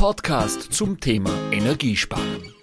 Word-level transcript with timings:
Podcast 0.00 0.72
zum 0.72 0.98
Thema 0.98 1.28
Energiesparen. 1.52 2.54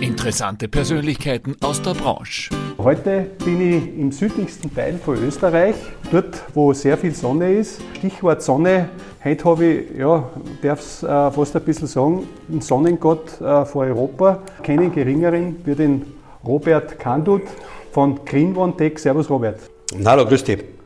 Interessante 0.00 0.66
Persönlichkeiten 0.66 1.54
aus 1.60 1.80
der 1.80 1.94
Branche. 1.94 2.50
Heute 2.76 3.30
bin 3.44 3.60
ich 3.60 3.96
im 3.96 4.10
südlichsten 4.10 4.74
Teil 4.74 4.98
von 4.98 5.16
Österreich, 5.22 5.76
dort 6.10 6.42
wo 6.54 6.72
sehr 6.72 6.98
viel 6.98 7.14
Sonne 7.14 7.52
ist. 7.52 7.80
Stichwort 7.98 8.42
Sonne, 8.42 8.88
heute 9.22 9.44
habe 9.44 9.64
ich, 9.64 9.96
ja, 9.96 10.28
darf 10.60 10.80
es 10.80 11.04
äh, 11.04 11.30
fast 11.30 11.54
ein 11.54 11.62
bisschen 11.62 11.86
sagen, 11.86 12.26
einen 12.50 12.60
Sonnengott 12.60 13.40
äh, 13.40 13.64
vor 13.64 13.84
Europa. 13.84 14.42
Keinen 14.64 14.92
geringeren 14.92 15.64
wie 15.64 15.76
den 15.76 16.04
Robert 16.44 16.98
Kandut 16.98 17.42
von 17.92 18.24
Green 18.24 18.56
One 18.56 18.76
Tech. 18.76 18.98
Servus 18.98 19.30
Robert. 19.30 19.60
Hallo, 20.04 20.26
grüß 20.26 20.42
dich. 20.42 20.81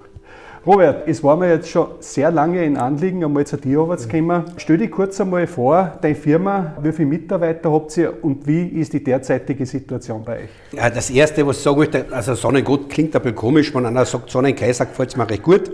Robert, 0.66 1.06
es 1.06 1.22
war 1.22 1.36
mir 1.36 1.48
jetzt 1.48 1.68
schon 1.68 1.86
sehr 2.00 2.28
lange 2.32 2.60
ein 2.60 2.76
Anliegen, 2.76 3.22
einmal 3.22 3.46
zu 3.46 3.56
dir 3.56 3.86
zu 3.96 4.08
kommen. 4.08 4.42
Stell 4.56 4.78
dich 4.78 4.90
kurz 4.90 5.20
einmal 5.20 5.46
vor, 5.46 5.96
deine 6.02 6.16
Firma, 6.16 6.74
wie 6.82 6.90
viele 6.90 7.08
Mitarbeiter 7.08 7.70
habt 7.70 7.96
ihr 7.96 8.12
und 8.24 8.44
wie 8.48 8.66
ist 8.80 8.92
die 8.92 9.04
derzeitige 9.04 9.64
Situation 9.64 10.24
bei 10.24 10.38
euch? 10.38 10.48
Ja, 10.72 10.90
das 10.90 11.08
Erste, 11.10 11.46
was 11.46 11.58
ich 11.58 11.62
sagen 11.62 11.78
möchte, 11.78 12.06
also 12.10 12.34
Sonnengott 12.34 12.90
klingt 12.90 13.14
ein 13.14 13.22
bisschen 13.22 13.36
komisch, 13.36 13.72
wenn 13.72 13.86
einer 13.86 14.04
sagt 14.04 14.28
Sonnenkaiser, 14.28 14.86
gefällt 14.86 15.10
es 15.10 15.16
mir 15.16 15.30
recht 15.30 15.44
gut. 15.44 15.70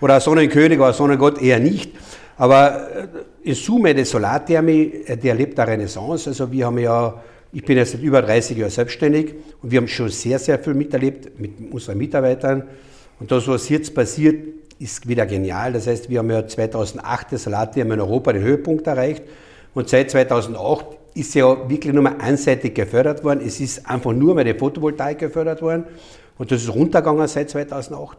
Oder 0.00 0.18
Sonnenkönig 0.18 0.76
oder 0.76 0.92
Sonnengott 0.92 1.40
eher 1.40 1.60
nicht. 1.60 1.92
Aber 2.36 2.88
äh, 2.90 3.48
in 3.48 3.54
Summe, 3.54 3.94
die 3.94 4.04
Solarthermie, 4.04 5.04
äh, 5.06 5.16
die 5.16 5.28
erlebt 5.28 5.56
eine 5.60 5.70
Renaissance. 5.70 6.30
Also 6.30 6.50
wir 6.50 6.66
haben 6.66 6.78
ja, 6.78 7.14
ich 7.52 7.64
bin 7.64 7.76
jetzt 7.76 7.92
seit 7.92 8.02
über 8.02 8.20
30 8.20 8.58
Jahren 8.58 8.70
selbstständig 8.70 9.34
und 9.62 9.70
wir 9.70 9.78
haben 9.78 9.86
schon 9.86 10.08
sehr, 10.08 10.40
sehr 10.40 10.58
viel 10.58 10.74
miterlebt 10.74 11.38
mit 11.38 11.52
unseren 11.70 11.98
Mitarbeitern. 11.98 12.64
Und 13.22 13.30
das, 13.30 13.46
was 13.46 13.68
jetzt 13.68 13.94
passiert, 13.94 14.48
ist 14.80 15.06
wieder 15.06 15.26
genial. 15.26 15.72
Das 15.72 15.86
heißt, 15.86 16.10
wir 16.10 16.18
haben 16.18 16.28
ja 16.28 16.44
2008 16.44 17.28
das 17.30 17.44
Solarthermie 17.44 17.94
in 17.94 18.00
Europa 18.00 18.32
den 18.32 18.42
Höhepunkt 18.42 18.84
erreicht. 18.88 19.22
Und 19.74 19.88
seit 19.88 20.10
2008 20.10 20.86
ist 21.14 21.32
ja 21.36 21.70
wirklich 21.70 21.94
nur 21.94 22.02
mal 22.02 22.16
einseitig 22.18 22.74
gefördert 22.74 23.22
worden. 23.22 23.40
Es 23.46 23.60
ist 23.60 23.88
einfach 23.88 24.12
nur 24.12 24.34
mal 24.34 24.42
die 24.42 24.54
Photovoltaik 24.54 25.20
gefördert 25.20 25.62
worden. 25.62 25.84
Und 26.36 26.50
das 26.50 26.64
ist 26.64 26.74
runtergegangen 26.74 27.28
seit 27.28 27.48
2008. 27.48 28.18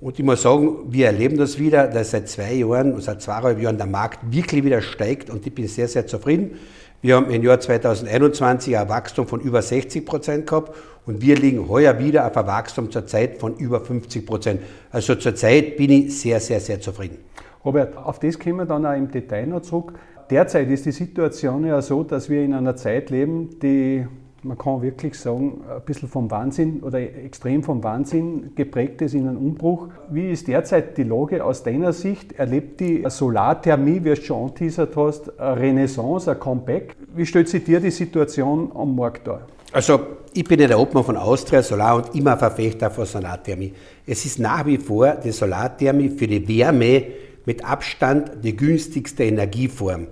Und 0.00 0.18
ich 0.18 0.24
muss 0.24 0.42
sagen, 0.42 0.78
wir 0.88 1.06
erleben 1.06 1.36
das 1.36 1.56
wieder, 1.56 1.86
dass 1.86 2.10
seit 2.10 2.28
zwei 2.28 2.54
Jahren, 2.54 3.00
seit 3.00 3.22
zweieinhalb 3.22 3.62
Jahren 3.62 3.78
der 3.78 3.86
Markt 3.86 4.18
wirklich 4.28 4.64
wieder 4.64 4.82
steigt 4.82 5.30
und 5.30 5.46
ich 5.46 5.54
bin 5.54 5.68
sehr, 5.68 5.86
sehr 5.86 6.08
zufrieden. 6.08 6.58
Wir 7.00 7.14
haben 7.14 7.30
im 7.30 7.44
Jahr 7.44 7.60
2021 7.60 8.76
ein 8.76 8.88
Wachstum 8.88 9.28
von 9.28 9.40
über 9.40 9.62
60 9.62 10.04
Prozent 10.04 10.48
gehabt 10.48 10.74
und 11.06 11.22
wir 11.22 11.36
liegen 11.36 11.68
heuer 11.68 11.98
wieder 11.98 12.26
auf 12.26 12.36
ein 12.36 12.46
Wachstum 12.46 12.90
zurzeit 12.90 13.38
von 13.38 13.56
über 13.56 13.80
50 13.80 14.26
Prozent. 14.26 14.60
Also 14.90 15.14
zurzeit 15.14 15.76
bin 15.76 15.90
ich 15.90 16.18
sehr, 16.18 16.40
sehr, 16.40 16.60
sehr 16.60 16.80
zufrieden. 16.80 17.18
Robert, 17.64 17.96
auf 17.96 18.18
das 18.18 18.38
kommen 18.38 18.58
wir 18.58 18.66
dann 18.66 18.84
auch 18.84 18.96
im 18.96 19.10
Detail 19.10 19.46
noch 19.46 19.62
zurück. 19.62 19.94
Derzeit 20.30 20.68
ist 20.70 20.84
die 20.86 20.92
Situation 20.92 21.64
ja 21.66 21.80
so, 21.80 22.02
dass 22.02 22.28
wir 22.28 22.42
in 22.42 22.52
einer 22.52 22.76
Zeit 22.76 23.10
leben, 23.10 23.58
die 23.60 24.06
man 24.42 24.58
kann 24.58 24.80
wirklich 24.80 25.18
sagen, 25.18 25.62
ein 25.68 25.82
bisschen 25.84 26.08
vom 26.08 26.30
Wahnsinn 26.30 26.80
oder 26.80 27.00
extrem 27.00 27.64
vom 27.64 27.82
Wahnsinn 27.82 28.52
geprägt 28.54 29.02
ist 29.02 29.14
in 29.14 29.26
einem 29.26 29.38
Umbruch. 29.38 29.88
Wie 30.08 30.30
ist 30.30 30.46
derzeit 30.46 30.96
die 30.96 31.02
Lage 31.02 31.44
aus 31.44 31.64
deiner 31.64 31.92
Sicht? 31.92 32.32
Erlebt 32.32 32.78
die 32.78 33.04
Solarthermie, 33.08 34.04
wie 34.04 34.10
du 34.10 34.16
schon 34.16 34.42
angeteasert 34.42 34.94
hast, 34.94 35.40
eine 35.40 35.60
Renaissance, 35.60 36.30
ein 36.30 36.38
Comeback? 36.38 36.96
Wie 37.14 37.26
stellt 37.26 37.48
sich 37.48 37.64
dir 37.64 37.80
die 37.80 37.90
Situation 37.90 38.70
am 38.74 38.94
Markt 38.94 39.26
dar? 39.26 39.48
Also 39.76 40.00
ich 40.32 40.44
bin 40.44 40.58
ja 40.58 40.68
der 40.68 40.80
Obmann 40.80 41.04
von 41.04 41.18
Austria 41.18 41.62
Solar 41.62 41.96
und 41.96 42.14
immer 42.14 42.34
Verfechter 42.38 42.90
von 42.90 43.04
Solarthermie. 43.04 43.74
Es 44.06 44.24
ist 44.24 44.38
nach 44.38 44.64
wie 44.64 44.78
vor 44.78 45.18
die 45.22 45.32
Solarthermie 45.32 46.08
für 46.08 46.26
die 46.26 46.48
Wärme 46.48 47.02
mit 47.44 47.62
Abstand 47.62 48.42
die 48.42 48.56
günstigste 48.56 49.24
Energieform. 49.24 50.06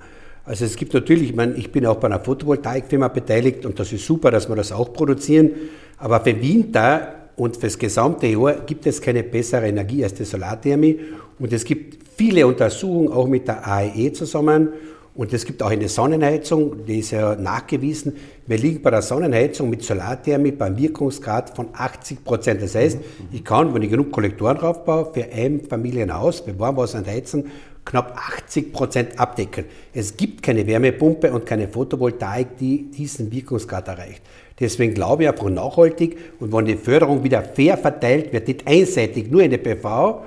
Also 0.44 0.66
es 0.66 0.76
gibt 0.76 0.92
natürlich, 0.92 1.30
ich, 1.30 1.34
meine, 1.34 1.54
ich 1.54 1.72
bin 1.72 1.86
auch 1.86 1.96
bei 1.96 2.08
einer 2.08 2.20
Photovoltaikfirma 2.20 3.08
beteiligt 3.08 3.64
und 3.64 3.80
das 3.80 3.90
ist 3.90 4.04
super, 4.04 4.30
dass 4.30 4.50
wir 4.50 4.56
das 4.56 4.70
auch 4.70 4.92
produzieren. 4.92 5.52
Aber 5.96 6.20
für 6.20 6.38
Winter 6.42 7.14
und 7.36 7.56
fürs 7.56 7.78
gesamte 7.78 8.26
Jahr 8.26 8.56
gibt 8.66 8.86
es 8.86 9.00
keine 9.00 9.22
bessere 9.22 9.66
Energie 9.66 10.04
als 10.04 10.12
die 10.12 10.24
Solarthermie. 10.24 11.00
Und 11.38 11.54
es 11.54 11.64
gibt 11.64 11.96
viele 12.18 12.46
Untersuchungen 12.46 13.10
auch 13.10 13.26
mit 13.26 13.48
der 13.48 13.66
AEE 13.66 14.12
zusammen. 14.12 14.74
Und 15.14 15.32
es 15.32 15.44
gibt 15.44 15.62
auch 15.62 15.70
eine 15.70 15.88
Sonnenheizung, 15.88 16.86
die 16.86 16.98
ist 16.98 17.12
ja 17.12 17.36
nachgewiesen. 17.36 18.16
Wir 18.48 18.58
liegen 18.58 18.82
bei 18.82 18.90
der 18.90 19.00
Sonnenheizung 19.00 19.70
mit 19.70 19.84
Solarthermie 19.84 20.50
beim 20.50 20.76
Wirkungsgrad 20.76 21.54
von 21.54 21.68
80 21.72 22.24
Prozent. 22.24 22.60
Das 22.60 22.74
heißt, 22.74 22.98
ich 23.30 23.44
kann, 23.44 23.72
wenn 23.72 23.82
ich 23.82 23.90
genug 23.90 24.10
Kollektoren 24.10 24.58
draufbaue, 24.58 25.12
für 25.14 25.24
ein 25.32 25.60
Familienhaus 25.60 26.40
für 26.40 26.58
Warmwasser 26.58 26.98
und 26.98 27.06
Heizen 27.06 27.52
knapp 27.84 28.16
80 28.16 28.72
Prozent 28.72 29.20
abdecken. 29.20 29.66
Es 29.92 30.16
gibt 30.16 30.42
keine 30.42 30.66
Wärmepumpe 30.66 31.30
und 31.30 31.46
keine 31.46 31.68
Photovoltaik, 31.68 32.56
die 32.58 32.90
diesen 32.90 33.30
Wirkungsgrad 33.30 33.86
erreicht. 33.86 34.22
Deswegen 34.58 34.94
glaube 34.94 35.24
ich 35.24 35.28
einfach 35.28 35.48
nachhaltig 35.48 36.16
und 36.40 36.52
wenn 36.52 36.64
die 36.64 36.76
Förderung 36.76 37.22
wieder 37.22 37.42
fair 37.42 37.76
verteilt 37.76 38.32
wird, 38.32 38.48
nicht 38.48 38.66
einseitig 38.66 39.30
nur 39.30 39.42
in 39.42 39.50
der 39.50 39.58
PV, 39.58 40.24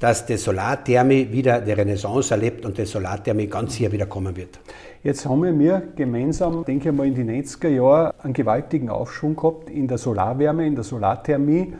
dass 0.00 0.26
die 0.26 0.36
Solarthermie 0.36 1.28
wieder 1.30 1.60
die 1.60 1.72
Renaissance 1.72 2.32
erlebt 2.32 2.66
und 2.66 2.76
die 2.76 2.84
Solarthermie 2.84 3.46
ganz 3.46 3.74
hier 3.74 3.90
wieder 3.92 4.06
kommen 4.06 4.36
wird. 4.36 4.60
Jetzt 5.02 5.26
haben 5.26 5.58
wir 5.58 5.82
gemeinsam, 5.94 6.64
denke 6.64 6.90
ich 6.90 6.94
mal, 6.94 7.06
in 7.06 7.14
den 7.14 7.30
90er 7.30 7.68
Jahren 7.68 8.12
einen 8.22 8.32
gewaltigen 8.32 8.90
Aufschwung 8.90 9.36
gehabt 9.36 9.70
in 9.70 9.88
der 9.88 9.98
Solarwärme, 9.98 10.66
in 10.66 10.74
der 10.74 10.84
Solarthermie. 10.84 11.72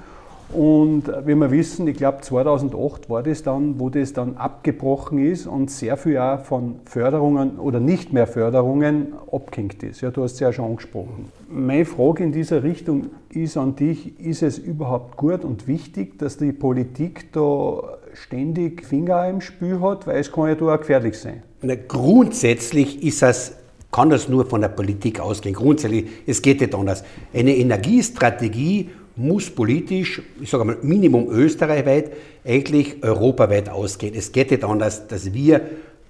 Und 0.52 1.08
wie 1.24 1.34
wir 1.34 1.50
wissen, 1.50 1.88
ich 1.88 1.96
glaube 1.96 2.20
2008 2.20 3.10
war 3.10 3.24
das 3.24 3.42
dann, 3.42 3.80
wo 3.80 3.90
das 3.90 4.12
dann 4.12 4.36
abgebrochen 4.36 5.18
ist 5.18 5.48
und 5.48 5.72
sehr 5.72 5.96
viel 5.96 6.18
auch 6.18 6.40
von 6.40 6.76
Förderungen 6.84 7.58
oder 7.58 7.80
nicht 7.80 8.12
mehr 8.12 8.28
Förderungen 8.28 9.14
abgehängt 9.32 9.82
ist. 9.82 10.02
Ja, 10.02 10.10
du 10.10 10.22
hast 10.22 10.34
es 10.34 10.40
ja 10.40 10.52
schon 10.52 10.66
angesprochen. 10.66 11.32
Meine 11.50 11.84
Frage 11.84 12.22
in 12.22 12.30
dieser 12.30 12.62
Richtung 12.62 13.06
ist 13.30 13.56
an 13.56 13.74
dich, 13.74 14.20
ist 14.20 14.42
es 14.42 14.56
überhaupt 14.56 15.16
gut 15.16 15.44
und 15.44 15.66
wichtig, 15.66 16.16
dass 16.20 16.36
die 16.36 16.52
Politik 16.52 17.32
da 17.32 17.95
ständig 18.22 18.84
Finger 18.84 19.28
im 19.28 19.40
Spiel 19.40 19.80
hat, 19.80 20.06
weil 20.06 20.18
es 20.18 20.32
kann 20.32 20.48
ja 20.48 20.54
da 20.54 20.74
auch 20.74 20.78
gefährlich 20.78 21.18
sein. 21.18 21.42
Na, 21.62 21.74
grundsätzlich 21.74 23.02
ist 23.02 23.22
das 23.22 23.52
kann 23.92 24.10
das 24.10 24.28
nur 24.28 24.44
von 24.44 24.60
der 24.60 24.68
Politik 24.68 25.20
ausgehen. 25.20 25.54
Grundsätzlich, 25.54 26.06
es 26.26 26.42
geht 26.42 26.60
nicht 26.60 26.74
anders. 26.74 27.02
Eine 27.32 27.56
Energiestrategie 27.56 28.90
muss 29.16 29.48
politisch, 29.48 30.20
ich 30.38 30.50
sage 30.50 30.64
mal 30.64 30.76
Minimum 30.82 31.30
österreichweit, 31.30 32.12
eigentlich 32.44 33.02
europaweit 33.02 33.70
ausgehen. 33.70 34.14
Es 34.14 34.32
geht 34.32 34.50
nicht 34.50 34.64
anders, 34.64 35.06
dass 35.08 35.32
wir 35.32 35.62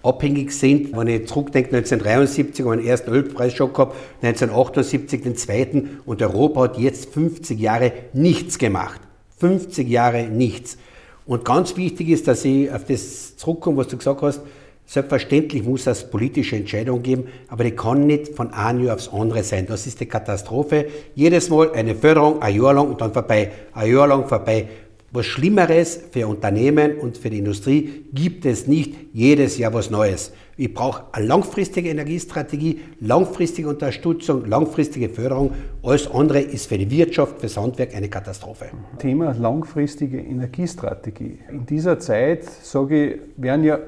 abhängig 0.03 0.51
sind. 0.51 0.97
Wenn 0.97 1.07
ich 1.07 1.29
zurückdenke, 1.29 1.77
1973 1.77 2.65
haben 2.65 2.73
wir 2.73 2.77
den 2.79 2.87
ersten 2.87 3.11
Ölpreisschock 3.13 3.75
gehabt, 3.75 3.95
1978 4.23 5.23
den 5.23 5.37
zweiten 5.37 6.01
und 6.07 6.21
Europa 6.23 6.63
hat 6.63 6.79
jetzt 6.79 7.13
50 7.13 7.59
Jahre 7.61 7.93
nichts 8.13 8.59
gemacht. 8.59 9.01
50 9.39 9.89
Jahre 9.89 10.25
nichts. 10.25 10.79
Und 11.27 11.45
ganz 11.45 11.77
wichtig 11.77 12.09
ist, 12.09 12.29
dass 12.29 12.45
ich 12.45 12.71
auf 12.71 12.85
das 12.85 13.37
zurückkomme, 13.37 13.79
was 13.79 13.89
du 13.89 13.97
gesagt 13.97 14.23
hast, 14.23 14.41
Selbstverständlich 14.89 15.65
muss 15.65 15.85
es 15.89 16.09
politische 16.09 16.55
Entscheidungen 16.55 17.03
geben, 17.03 17.25
aber 17.49 17.65
die 17.65 17.73
kann 17.73 18.07
nicht 18.07 18.37
von 18.37 18.53
einem 18.53 18.85
Jahr 18.85 18.95
aufs 18.95 19.09
andere 19.09 19.43
sein. 19.43 19.67
Das 19.67 19.85
ist 19.85 19.99
die 19.99 20.07
Katastrophe. 20.07 20.87
Jedes 21.17 21.51
Mal 21.51 21.73
eine 21.73 21.97
Förderung, 21.97 22.41
ein 22.41 22.55
Jahr 22.55 22.73
lang 22.73 22.89
und 22.89 23.01
dann 23.01 23.13
vorbei, 23.13 23.51
ein 23.75 23.93
Jahr 23.93 24.07
lang 24.07 24.29
vorbei. 24.29 24.69
Was 25.13 25.27
Schlimmeres 25.27 26.01
für 26.11 26.27
Unternehmen 26.27 26.99
und 26.99 27.17
für 27.17 27.31
die 27.31 27.39
Industrie 27.39 28.05
gibt 28.13 28.45
es 28.45 28.67
nicht. 28.67 28.95
Jedes 29.13 29.57
Jahr 29.57 29.73
was 29.73 29.89
Neues. 29.89 30.33
Ich 30.57 30.75
brauche 30.75 31.05
eine 31.13 31.27
langfristige 31.27 31.91
Energiestrategie, 31.91 32.81
langfristige 33.01 33.69
Unterstützung, 33.69 34.47
langfristige 34.47 35.09
Förderung. 35.09 35.53
Alles 35.83 36.11
andere 36.11 36.41
ist 36.41 36.67
für 36.67 36.79
die 36.79 36.91
Wirtschaft, 36.91 37.37
für 37.37 37.47
das 37.47 37.57
Handwerk 37.57 37.95
eine 37.95 38.09
Katastrophe. 38.09 38.67
Thema 38.99 39.33
langfristige 39.33 40.19
Energiestrategie. 40.19 41.39
In 41.51 41.67
dieser 41.67 41.99
Zeit, 41.99 42.45
sage 42.45 43.07
ich, 43.07 43.21
werden 43.37 43.65
ja 43.65 43.79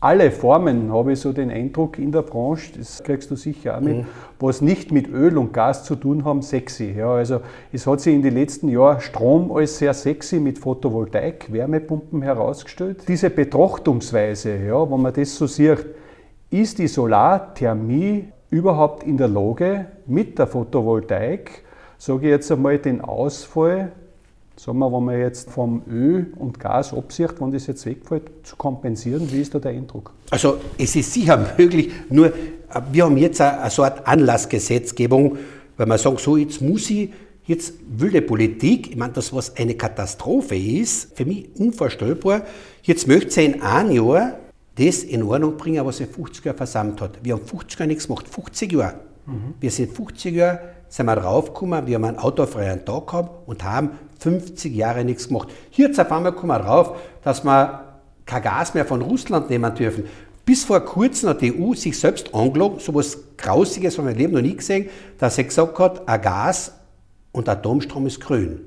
alle 0.00 0.30
Formen, 0.30 0.92
habe 0.92 1.12
ich 1.12 1.20
so 1.20 1.32
den 1.32 1.50
Eindruck 1.50 1.98
in 1.98 2.12
der 2.12 2.22
Branche, 2.22 2.72
das 2.76 3.02
kriegst 3.02 3.30
du 3.30 3.36
sicher 3.36 3.76
auch 3.76 3.80
mit, 3.80 3.98
mhm. 3.98 4.06
was 4.38 4.60
nicht 4.60 4.92
mit 4.92 5.08
Öl 5.08 5.38
und 5.38 5.52
Gas 5.52 5.84
zu 5.84 5.96
tun 5.96 6.24
haben, 6.24 6.42
sexy. 6.42 6.94
Ja, 6.96 7.14
also 7.14 7.40
es 7.72 7.86
hat 7.86 8.00
sich 8.00 8.14
in 8.14 8.22
den 8.22 8.34
letzten 8.34 8.68
Jahren 8.68 9.00
Strom 9.00 9.50
als 9.50 9.78
sehr 9.78 9.94
sexy 9.94 10.38
mit 10.38 10.58
Photovoltaik, 10.58 11.50
Wärmepumpen 11.50 12.20
herausgestellt. 12.22 13.04
Diese 13.08 13.30
Betrachtungsweise, 13.30 14.56
ja, 14.56 14.90
wenn 14.90 15.00
man 15.00 15.14
das 15.14 15.34
so 15.34 15.46
sieht, 15.46 15.86
ist 16.50 16.78
die 16.78 16.88
Solarthermie 16.88 18.28
überhaupt 18.50 19.02
in 19.02 19.16
der 19.16 19.28
Lage, 19.28 19.86
mit 20.06 20.38
der 20.38 20.46
Photovoltaik, 20.46 21.62
sage 21.98 22.26
ich 22.26 22.30
jetzt 22.30 22.52
einmal, 22.52 22.78
den 22.78 23.00
Ausfall 23.00 23.92
sagen 24.56 24.78
wir, 24.78 24.92
wenn 24.92 25.04
man 25.04 25.18
jetzt 25.18 25.50
vom 25.50 25.82
Öl 25.88 26.32
und 26.36 26.58
Gas 26.58 26.94
absieht, 26.94 27.40
wenn 27.40 27.50
das 27.50 27.66
jetzt 27.66 27.84
wegfällt, 27.86 28.30
zu 28.42 28.56
kompensieren? 28.56 29.30
Wie 29.30 29.40
ist 29.40 29.54
da 29.54 29.58
der 29.58 29.72
Eindruck? 29.72 30.12
Also 30.30 30.58
es 30.78 30.96
ist 30.96 31.12
sicher 31.12 31.54
möglich, 31.58 31.90
nur 32.10 32.32
wir 32.90 33.04
haben 33.04 33.16
jetzt 33.16 33.40
eine, 33.40 33.62
eine 33.62 34.06
Anlassgesetzgebung, 34.06 35.36
weil 35.76 35.86
wir 35.86 35.98
sagen, 35.98 36.18
so 36.18 36.36
jetzt 36.36 36.60
muss 36.60 36.90
ich, 36.90 37.10
jetzt 37.44 37.74
will 37.88 38.10
die 38.10 38.20
Politik, 38.20 38.90
ich 38.90 38.96
meine, 38.96 39.12
das 39.12 39.32
was 39.32 39.56
eine 39.56 39.74
Katastrophe 39.74 40.56
ist, 40.56 41.16
für 41.16 41.24
mich 41.24 41.48
unvorstellbar, 41.56 42.42
jetzt 42.82 43.06
möchte 43.06 43.30
sie 43.30 43.44
in 43.44 43.62
einem 43.62 43.92
Jahr 43.92 44.38
das 44.76 45.04
in 45.04 45.22
Ordnung 45.22 45.56
bringen, 45.56 45.84
was 45.86 46.00
er 46.00 46.06
50 46.06 46.44
Jahre 46.44 46.56
versammelt 46.56 47.00
hat. 47.00 47.18
Wir 47.22 47.34
haben 47.34 47.44
50 47.44 47.78
Jahre 47.78 47.88
nichts 47.88 48.06
gemacht, 48.06 48.28
50 48.28 48.72
Jahre. 48.72 49.00
Mhm. 49.26 49.54
Wir 49.58 49.70
sind 49.70 49.92
50 49.92 50.34
Jahre, 50.34 50.60
sind 50.96 51.06
wir 51.06 51.16
draufgekommen, 51.16 51.86
wir 51.86 51.96
haben 51.96 52.04
einen 52.04 52.18
autofreien 52.18 52.82
Tag 52.86 53.08
gehabt 53.08 53.46
und 53.46 53.62
haben 53.62 53.90
50 54.18 54.74
Jahre 54.74 55.04
nichts 55.04 55.28
gemacht. 55.28 55.48
Hier 55.68 55.90
auf 55.90 56.10
einmal 56.10 56.32
kommen 56.32 56.48
wir 56.48 56.58
drauf, 56.58 56.96
dass 57.22 57.44
wir 57.44 57.82
kein 58.24 58.42
Gas 58.42 58.72
mehr 58.72 58.86
von 58.86 59.02
Russland 59.02 59.50
nehmen 59.50 59.74
dürfen. 59.74 60.04
Bis 60.46 60.64
vor 60.64 60.80
kurzem 60.80 61.28
hat 61.28 61.42
die 61.42 61.52
EU 61.52 61.74
sich 61.74 61.98
selbst 61.98 62.34
angelogen, 62.34 62.78
so 62.78 62.92
etwas 62.92 63.18
Grausiges 63.36 63.98
habe 63.98 64.10
ich 64.12 64.16
Leben 64.16 64.32
noch 64.32 64.40
nie 64.40 64.56
gesehen, 64.56 64.88
dass 65.18 65.36
sie 65.36 65.44
gesagt 65.44 65.78
hat, 65.78 66.08
ein 66.08 66.22
Gas 66.22 66.72
und 67.30 67.46
Atomstrom 67.46 68.06
ist 68.06 68.18
grün. 68.18 68.60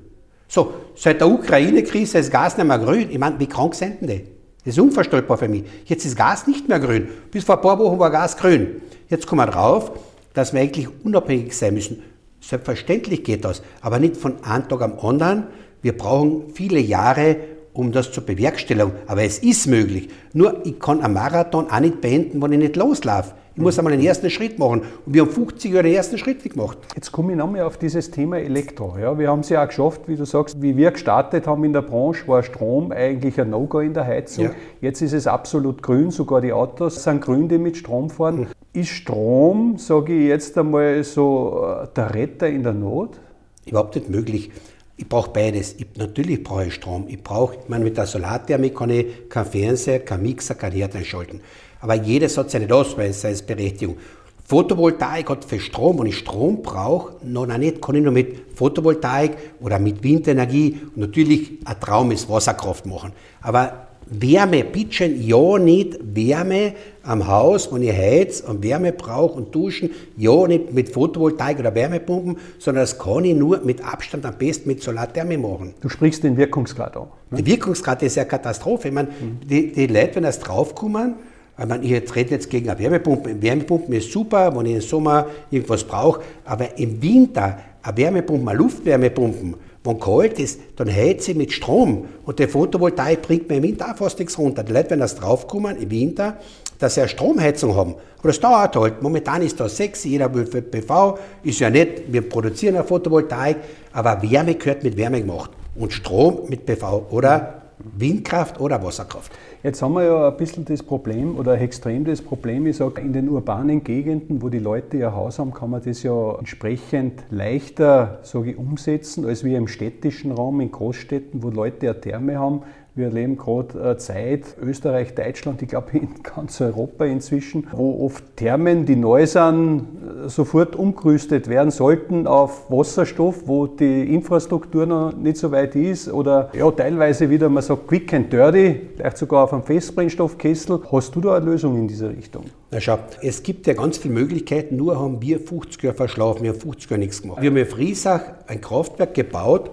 So, 0.46 0.72
seit 0.94 1.20
der 1.20 1.28
Ukraine-Krise 1.28 2.18
ist 2.18 2.30
Gas 2.30 2.56
nicht 2.56 2.66
mehr 2.66 2.78
grün. 2.78 3.10
Ich 3.10 3.18
meine, 3.18 3.40
wie 3.40 3.48
krank 3.48 3.74
sind 3.74 4.02
die? 4.02 4.24
Das 4.64 4.74
ist 4.74 4.78
unvorstellbar 4.78 5.36
für 5.36 5.48
mich. 5.48 5.64
Jetzt 5.84 6.04
ist 6.04 6.16
Gas 6.16 6.46
nicht 6.46 6.68
mehr 6.68 6.78
grün. 6.78 7.08
Bis 7.32 7.42
vor 7.42 7.56
ein 7.56 7.60
paar 7.62 7.78
Wochen 7.80 7.98
war 7.98 8.10
Gas 8.10 8.36
grün. 8.36 8.82
Jetzt 9.08 9.26
kommen 9.26 9.40
wir 9.40 9.50
drauf, 9.50 9.90
dass 10.32 10.52
wir 10.52 10.60
eigentlich 10.60 10.88
unabhängig 11.02 11.56
sein 11.56 11.74
müssen. 11.74 12.09
Selbstverständlich 12.40 13.22
geht 13.24 13.44
das, 13.44 13.62
aber 13.80 13.98
nicht 13.98 14.16
von 14.16 14.42
einem 14.44 14.68
Tag 14.68 14.82
am 14.82 14.98
anderen. 14.98 15.46
Wir 15.82 15.96
brauchen 15.96 16.50
viele 16.54 16.80
Jahre, 16.80 17.36
um 17.72 17.92
das 17.92 18.12
zu 18.12 18.22
bewerkstelligen. 18.22 18.92
Aber 19.06 19.22
es 19.22 19.38
ist 19.38 19.66
möglich. 19.66 20.08
Nur 20.32 20.64
ich 20.64 20.78
kann 20.80 21.00
einen 21.02 21.14
Marathon 21.14 21.70
auch 21.70 21.80
nicht 21.80 22.00
beenden, 22.00 22.42
wenn 22.42 22.52
ich 22.52 22.58
nicht 22.58 22.76
loslaufe. 22.76 23.34
Ich 23.54 23.62
muss 23.62 23.78
einmal 23.78 23.96
den 23.96 24.04
ersten 24.04 24.30
Schritt 24.30 24.58
machen. 24.58 24.82
Und 25.04 25.14
wir 25.14 25.22
haben 25.22 25.30
50 25.30 25.70
Jahre 25.72 25.82
den 25.82 25.94
ersten 25.94 26.16
Schritt 26.18 26.42
gemacht. 26.42 26.78
Jetzt 26.94 27.12
komme 27.12 27.32
ich 27.32 27.38
nochmal 27.38 27.62
auf 27.62 27.76
dieses 27.76 28.10
Thema 28.10 28.38
Elektro. 28.38 28.96
Ja, 28.98 29.18
wir 29.18 29.28
haben 29.28 29.40
es 29.40 29.48
ja 29.48 29.62
auch 29.62 29.68
geschafft, 29.68 30.02
wie 30.06 30.16
du 30.16 30.24
sagst, 30.24 30.62
wie 30.62 30.76
wir 30.76 30.92
gestartet 30.92 31.46
haben 31.46 31.64
in 31.64 31.72
der 31.72 31.82
Branche, 31.82 32.26
war 32.26 32.42
Strom 32.42 32.92
eigentlich 32.92 33.40
ein 33.40 33.50
No-Go 33.50 33.80
in 33.80 33.92
der 33.92 34.06
Heizung. 34.06 34.44
Ja. 34.44 34.50
Jetzt 34.80 35.02
ist 35.02 35.12
es 35.12 35.26
absolut 35.26 35.82
grün, 35.82 36.10
sogar 36.10 36.40
die 36.40 36.52
Autos 36.52 37.02
sind 37.02 37.20
grün, 37.20 37.48
die 37.48 37.58
mit 37.58 37.76
Strom 37.76 38.08
fahren. 38.08 38.40
Mhm. 38.40 38.46
Ist 38.72 38.90
Strom, 38.90 39.78
sage 39.78 40.14
ich 40.16 40.28
jetzt 40.28 40.56
einmal, 40.56 41.02
so 41.02 41.66
äh, 41.66 41.88
der 41.96 42.14
Retter 42.14 42.48
in 42.48 42.62
der 42.62 42.72
Not? 42.72 43.18
Überhaupt 43.66 43.96
nicht 43.96 44.08
möglich. 44.08 44.52
Ich 44.96 45.08
brauche 45.08 45.30
beides. 45.30 45.74
Ich, 45.76 45.88
natürlich 45.96 46.44
brauche 46.44 46.66
ich 46.66 46.74
Strom. 46.74 47.06
Ich 47.08 47.20
brauche, 47.20 47.56
ich 47.56 47.68
meine, 47.68 47.82
mit 47.82 47.96
der 47.96 48.06
Solarthermie 48.06 48.70
kann 48.70 48.90
ich 48.90 49.28
kein 49.28 49.44
Fernseher, 49.44 49.98
kein 49.98 50.22
Mixer, 50.22 50.54
kein 50.54 50.70
Herd 50.70 50.94
einschalten. 50.94 51.40
Aber 51.80 51.94
jedes 51.94 52.38
hat 52.38 52.52
seine 52.52 52.72
Ausweisberechtigung. 52.72 53.96
Photovoltaik 54.44 55.30
hat 55.30 55.44
für 55.44 55.58
Strom, 55.58 55.98
wenn 55.98 56.06
ich 56.06 56.18
Strom 56.18 56.62
brauche, 56.62 57.14
noch 57.24 57.46
nicht, 57.46 57.82
kann 57.82 57.96
ich 57.96 58.02
nur 58.04 58.12
mit 58.12 58.56
Photovoltaik 58.56 59.36
oder 59.60 59.80
mit 59.80 60.00
Windenergie 60.04 60.80
natürlich 60.94 61.58
ein 61.64 61.80
Traum 61.80 62.12
ist 62.12 62.28
Wasserkraft 62.28 62.86
machen. 62.86 63.12
Aber 63.42 63.89
Wärme, 64.10 64.64
bitte 64.64 65.04
ja 65.04 65.58
nicht 65.58 65.98
Wärme 66.02 66.74
am 67.04 67.26
Haus, 67.28 67.72
wenn 67.72 67.82
ich 67.82 67.92
heiz 67.92 68.40
und 68.40 68.62
Wärme 68.62 68.92
brauche 68.92 69.34
und 69.34 69.54
duschen, 69.54 69.90
ja 70.16 70.46
nicht 70.48 70.72
mit 70.72 70.88
Photovoltaik 70.88 71.60
oder 71.60 71.74
Wärmepumpen, 71.74 72.36
sondern 72.58 72.82
das 72.82 72.98
kann 72.98 73.24
ich 73.24 73.36
nur 73.36 73.60
mit 73.60 73.84
Abstand 73.84 74.26
am 74.26 74.34
besten 74.36 74.68
mit 74.68 74.82
Solarthermie 74.82 75.36
machen. 75.36 75.74
Du 75.80 75.88
sprichst 75.88 76.24
den 76.24 76.36
Wirkungsgrad 76.36 76.96
an. 76.96 77.06
Ne? 77.30 77.38
Der 77.38 77.46
Wirkungsgrad 77.46 78.02
ist 78.02 78.16
ja 78.16 78.24
Katastrophe. 78.24 78.88
Ich 78.88 78.94
meine, 78.94 79.08
mhm. 79.08 79.48
die, 79.48 79.72
die 79.72 79.86
Leute, 79.86 80.16
wenn 80.16 80.24
das 80.24 80.40
draufkommen, 80.40 81.14
ich, 81.56 81.66
meine, 81.66 81.84
ich 81.84 82.14
rede 82.16 82.30
jetzt 82.30 82.50
gegen 82.50 82.68
eine 82.68 82.78
Wärmepumpe. 82.80 83.40
Wärmepumpen 83.40 83.94
ist 83.94 84.10
super, 84.10 84.56
wenn 84.56 84.66
ich 84.66 84.74
im 84.74 84.80
Sommer 84.80 85.26
irgendwas 85.50 85.84
brauche, 85.84 86.22
aber 86.44 86.78
im 86.78 87.00
Winter 87.00 87.58
eine 87.82 87.96
Wärmepumpe, 87.96 88.50
eine 88.50 88.58
Luftwärmepumpe, 88.58 89.58
wenn 89.82 89.98
kalt 89.98 90.38
ist, 90.38 90.60
dann 90.76 90.94
heizt 90.94 91.28
ich 91.28 91.36
mit 91.36 91.52
Strom. 91.52 92.06
Und 92.26 92.38
die 92.38 92.46
Photovoltaik 92.46 93.22
bringt 93.22 93.48
mir 93.48 93.56
im 93.56 93.62
Winter 93.62 93.90
auch 93.90 93.96
fast 93.96 94.18
nichts 94.18 94.38
runter. 94.38 94.62
Die 94.62 94.72
Leute, 94.72 94.90
wenn 94.90 95.00
das 95.00 95.16
draufkommen 95.16 95.76
im 95.76 95.90
Winter, 95.90 96.36
dass 96.78 96.94
sie 96.94 97.00
eine 97.00 97.08
Stromheizung 97.08 97.74
haben. 97.74 97.94
Aber 98.18 98.28
das 98.28 98.40
dauert 98.40 98.76
halt. 98.76 99.02
Momentan 99.02 99.42
ist 99.42 99.58
das 99.58 99.76
sexy, 99.76 100.10
jeder 100.10 100.32
will 100.34 100.46
für 100.46 100.60
PV, 100.60 101.18
ist 101.42 101.60
ja 101.60 101.70
nett, 101.70 102.02
wir 102.08 102.28
produzieren 102.28 102.76
eine 102.76 102.84
Photovoltaik, 102.84 103.56
aber 103.92 104.22
Wärme 104.22 104.54
gehört 104.54 104.84
mit 104.84 104.96
Wärme 104.96 105.20
gemacht. 105.20 105.50
Und 105.74 105.92
Strom 105.92 106.42
mit 106.48 106.66
PV 106.66 107.06
oder 107.10 107.59
Windkraft 107.96 108.60
oder 108.60 108.82
Wasserkraft. 108.82 109.32
Jetzt 109.62 109.82
haben 109.82 109.94
wir 109.94 110.04
ja 110.04 110.28
ein 110.28 110.36
bisschen 110.36 110.64
das 110.64 110.82
Problem 110.82 111.36
oder 111.38 111.60
extrem 111.60 112.04
das 112.04 112.22
Problem, 112.22 112.66
ich 112.66 112.76
sage, 112.76 113.00
in 113.00 113.12
den 113.12 113.28
urbanen 113.28 113.84
Gegenden, 113.84 114.40
wo 114.42 114.48
die 114.48 114.58
Leute 114.58 114.96
ihr 114.96 115.14
Haus 115.14 115.38
haben, 115.38 115.52
kann 115.52 115.70
man 115.70 115.82
das 115.82 116.02
ja 116.02 116.38
entsprechend 116.38 117.24
leichter 117.30 118.20
sage 118.22 118.52
ich, 118.52 118.58
umsetzen, 118.58 119.26
als 119.26 119.44
wir 119.44 119.58
im 119.58 119.68
städtischen 119.68 120.32
Raum, 120.32 120.60
in 120.60 120.70
Großstädten, 120.70 121.42
wo 121.42 121.50
Leute 121.50 121.90
eine 121.90 122.00
Therme 122.00 122.38
haben, 122.38 122.62
wir 123.00 123.06
erleben 123.06 123.36
gerade 123.36 123.82
eine 123.82 123.96
Zeit, 123.96 124.56
Österreich, 124.62 125.14
Deutschland, 125.14 125.60
ich 125.62 125.68
glaube 125.68 125.90
in 125.98 126.22
ganz 126.22 126.60
Europa 126.60 127.04
inzwischen, 127.06 127.66
wo 127.72 128.04
oft 128.04 128.22
Thermen, 128.36 128.86
die 128.86 128.96
neu 128.96 129.26
sind, 129.26 129.86
sofort 130.26 130.76
umgerüstet 130.76 131.48
werden 131.48 131.70
sollten 131.70 132.26
auf 132.26 132.70
Wasserstoff, 132.70 133.46
wo 133.46 133.66
die 133.66 134.14
Infrastruktur 134.14 134.86
noch 134.86 135.16
nicht 135.16 135.38
so 135.38 135.50
weit 135.50 135.74
ist 135.74 136.12
oder 136.12 136.50
ja, 136.52 136.70
teilweise 136.70 137.30
wieder, 137.30 137.48
man 137.48 137.62
sagt, 137.62 137.88
quick 137.88 138.12
and 138.14 138.32
dirty, 138.32 138.80
vielleicht 138.96 139.18
sogar 139.18 139.44
auf 139.44 139.52
einem 139.52 139.62
Festbrennstoffkessel. 139.62 140.80
Hast 140.92 141.16
du 141.16 141.20
da 141.20 141.36
eine 141.36 141.46
Lösung 141.46 141.76
in 141.76 141.88
diese 141.88 142.10
Richtung? 142.10 142.44
Na 142.70 142.80
schau, 142.80 142.98
es 143.22 143.42
gibt 143.42 143.66
ja 143.66 143.74
ganz 143.74 143.98
viele 143.98 144.14
Möglichkeiten, 144.14 144.76
nur 144.76 145.00
haben 145.00 145.20
wir 145.22 145.40
50 145.40 145.82
Jahre 145.82 145.96
verschlafen, 145.96 146.42
wir 146.42 146.52
haben 146.52 146.60
50 146.60 146.90
Jahre 146.90 147.00
nichts 147.00 147.22
gemacht. 147.22 147.40
Wir 147.40 147.50
haben 147.50 147.56
in 147.56 147.66
Friesach 147.66 148.20
ein 148.46 148.60
Kraftwerk 148.60 149.14
gebaut, 149.14 149.70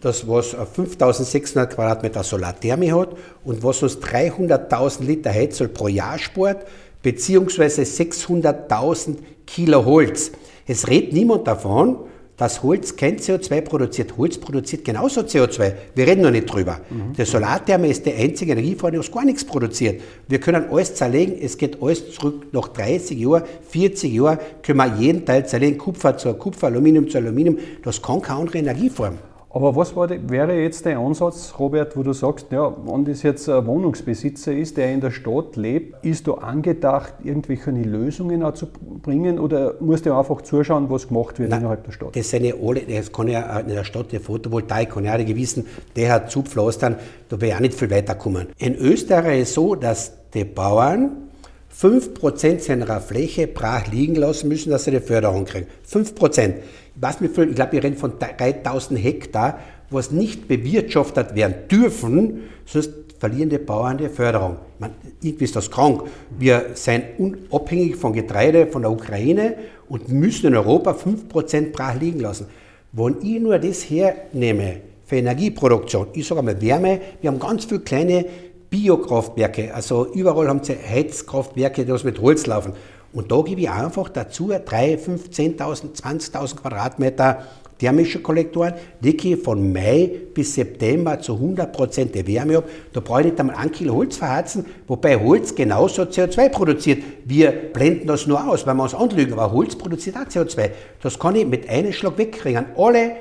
das 0.00 0.28
was 0.28 0.48
5600 0.50 1.74
Quadratmeter 1.74 2.22
Solarthermie 2.22 2.92
hat 2.92 3.10
und 3.44 3.62
was 3.62 3.82
uns 3.82 3.98
300.000 3.98 5.02
Liter 5.04 5.32
Heizöl 5.32 5.68
pro 5.68 5.88
Jahr 5.88 6.18
spart, 6.18 6.66
beziehungsweise 7.02 7.82
600.000 7.82 9.16
Kilo 9.46 9.84
Holz. 9.84 10.32
Es 10.66 10.88
redet 10.88 11.12
niemand 11.12 11.46
davon, 11.46 11.98
dass 12.36 12.62
Holz 12.62 12.94
kein 12.94 13.18
CO2 13.18 13.62
produziert. 13.62 14.16
Holz 14.16 14.38
produziert 14.38 14.84
genauso 14.84 15.22
CO2. 15.22 15.72
Wir 15.96 16.06
reden 16.06 16.22
noch 16.22 16.30
nicht 16.30 16.46
drüber. 16.46 16.80
Mhm. 16.88 17.14
Der 17.14 17.26
Solartherme 17.26 17.88
ist 17.88 18.06
die 18.06 18.14
einzige 18.14 18.52
Energieform, 18.52 18.92
die 18.92 19.10
gar 19.10 19.24
nichts 19.24 19.44
produziert. 19.44 20.00
Wir 20.28 20.38
können 20.38 20.66
alles 20.70 20.94
zerlegen. 20.94 21.36
Es 21.42 21.58
geht 21.58 21.82
alles 21.82 22.12
zurück 22.12 22.46
nach 22.52 22.68
30 22.68 23.18
Jahren, 23.18 23.42
40 23.68 24.12
Jahren 24.12 24.38
können 24.62 24.78
wir 24.78 24.94
jeden 24.98 25.26
Teil 25.26 25.46
zerlegen. 25.46 25.78
Kupfer 25.78 26.16
zu 26.16 26.32
Kupfer, 26.34 26.68
Aluminium 26.68 27.08
zu 27.08 27.18
Aluminium. 27.18 27.58
Das 27.82 28.00
kann 28.00 28.22
keine 28.22 28.40
andere 28.40 28.58
Energieform. 28.58 29.18
Aber 29.58 29.74
was 29.74 29.92
die, 29.92 30.20
wäre 30.30 30.54
jetzt 30.54 30.84
der 30.84 31.00
Ansatz, 31.00 31.54
Robert, 31.58 31.96
wo 31.96 32.04
du 32.04 32.12
sagst, 32.12 32.46
ja, 32.52 32.72
wenn 32.86 33.04
das 33.04 33.24
jetzt 33.24 33.48
ein 33.48 33.66
Wohnungsbesitzer 33.66 34.52
ist, 34.52 34.76
der 34.76 34.92
in 34.92 35.00
der 35.00 35.10
Stadt 35.10 35.56
lebt, 35.56 36.04
ist 36.04 36.28
da 36.28 36.34
angedacht, 36.34 37.14
irgendwelche 37.24 37.72
Lösungen 37.72 38.44
auch 38.44 38.54
zu 38.54 38.68
bringen 39.02 39.40
oder 39.40 39.74
musst 39.80 40.06
du 40.06 40.16
einfach 40.16 40.42
zuschauen, 40.42 40.88
was 40.90 41.08
gemacht 41.08 41.40
wird 41.40 41.50
Nein, 41.50 41.58
innerhalb 41.58 41.82
der 41.82 41.90
Stadt? 41.90 42.14
Das 42.14 42.30
sind 42.30 42.44
ja 42.44 42.54
alle, 42.54 42.82
das 42.82 43.12
kann 43.12 43.26
ja 43.26 43.58
in 43.58 43.66
der 43.70 43.82
Stadt 43.82 44.12
der 44.12 44.20
Photovoltaik, 44.20 44.90
kann 44.90 45.04
ja 45.04 45.16
auch 45.16 45.26
gewissen, 45.26 45.66
der 45.96 46.12
hat 46.12 46.30
zupflastern, 46.30 46.94
da 47.28 47.40
wäre 47.40 47.56
auch 47.56 47.60
nicht 47.60 47.74
viel 47.74 47.90
weiterkommen. 47.90 48.46
In 48.58 48.76
Österreich 48.76 49.40
ist 49.40 49.48
es 49.48 49.54
so, 49.54 49.74
dass 49.74 50.12
die 50.34 50.44
Bauern 50.44 51.28
5% 51.76 52.60
seiner 52.60 53.00
Fläche 53.00 53.48
brach 53.48 53.88
liegen 53.90 54.14
lassen 54.14 54.46
müssen, 54.46 54.70
dass 54.70 54.84
sie 54.84 54.92
die 54.92 55.00
Förderung 55.00 55.44
kriegen. 55.44 55.66
5%. 55.90 56.54
Was 57.00 57.20
mir 57.20 57.26
ich 57.28 57.54
glaube, 57.54 57.72
wir 57.72 57.84
reden 57.84 57.96
von 57.96 58.18
3000 58.18 58.98
Hektar, 58.98 59.60
was 59.90 60.10
nicht 60.10 60.48
bewirtschaftet 60.48 61.34
werden 61.34 61.54
dürfen, 61.70 62.40
sonst 62.66 62.90
verlieren 63.18 63.50
die 63.50 63.58
Bauern 63.58 63.98
die 63.98 64.08
Förderung. 64.08 64.56
meine, 64.78 64.94
irgendwie 65.22 65.44
ist 65.44 65.56
das 65.56 65.70
krank. 65.70 66.02
Wir 66.38 66.66
sind 66.74 67.04
unabhängig 67.18 67.96
von 67.96 68.12
Getreide 68.12 68.66
von 68.66 68.82
der 68.82 68.90
Ukraine 68.90 69.54
und 69.88 70.08
müssen 70.08 70.46
in 70.46 70.56
Europa 70.56 70.92
5% 70.92 71.72
brach 71.72 71.98
liegen 71.98 72.20
lassen. 72.20 72.46
Wenn 72.92 73.16
ich 73.22 73.40
nur 73.40 73.58
das 73.58 73.82
hernehme 73.82 74.80
für 75.04 75.16
Energieproduktion, 75.16 76.08
ich 76.12 76.26
sage 76.26 76.42
mal 76.42 76.60
Wärme, 76.60 77.00
wir 77.20 77.30
haben 77.30 77.38
ganz 77.38 77.64
viele 77.64 77.80
kleine 77.80 78.24
Biokraftwerke, 78.70 79.74
also 79.74 80.12
überall 80.12 80.48
haben 80.48 80.62
sie 80.62 80.74
Heizkraftwerke, 80.74 81.84
die 81.84 82.04
mit 82.04 82.20
Holz 82.20 82.46
laufen. 82.46 82.72
Und 83.18 83.32
da 83.32 83.42
gebe 83.42 83.62
ich 83.62 83.68
einfach 83.68 84.10
dazu 84.10 84.52
3, 84.64 84.96
5, 84.96 85.30
10.000, 85.30 86.00
20.000 86.00 86.54
Quadratmeter 86.54 87.42
thermische 87.76 88.20
Kollektoren, 88.22 88.74
die 89.00 89.16
ich 89.16 89.42
von 89.42 89.72
Mai 89.72 90.08
bis 90.32 90.54
September 90.54 91.18
zu 91.18 91.32
100% 91.32 92.12
der 92.12 92.24
Wärme 92.28 92.58
ab. 92.58 92.68
Da 92.92 93.00
brauche 93.00 93.22
ich 93.22 93.26
nicht 93.26 93.40
einmal 93.40 93.56
ein 93.56 93.72
Kilo 93.72 93.94
Holz 93.94 94.18
verheizen, 94.18 94.66
wobei 94.86 95.18
Holz 95.18 95.52
genauso 95.52 96.02
CO2 96.02 96.48
produziert. 96.48 97.02
Wir 97.24 97.50
blenden 97.50 98.06
das 98.06 98.28
nur 98.28 98.48
aus, 98.48 98.64
weil 98.68 98.74
wir 98.76 98.84
uns 98.84 98.94
anlügen, 98.94 99.32
aber 99.32 99.50
Holz 99.50 99.74
produziert 99.74 100.14
auch 100.16 100.20
CO2. 100.20 100.70
Das 101.02 101.18
kann 101.18 101.34
ich 101.34 101.44
mit 101.44 101.68
einem 101.68 101.92
Schlag 101.92 102.18
wegkriegen. 102.18 102.66
Alle 102.76 103.16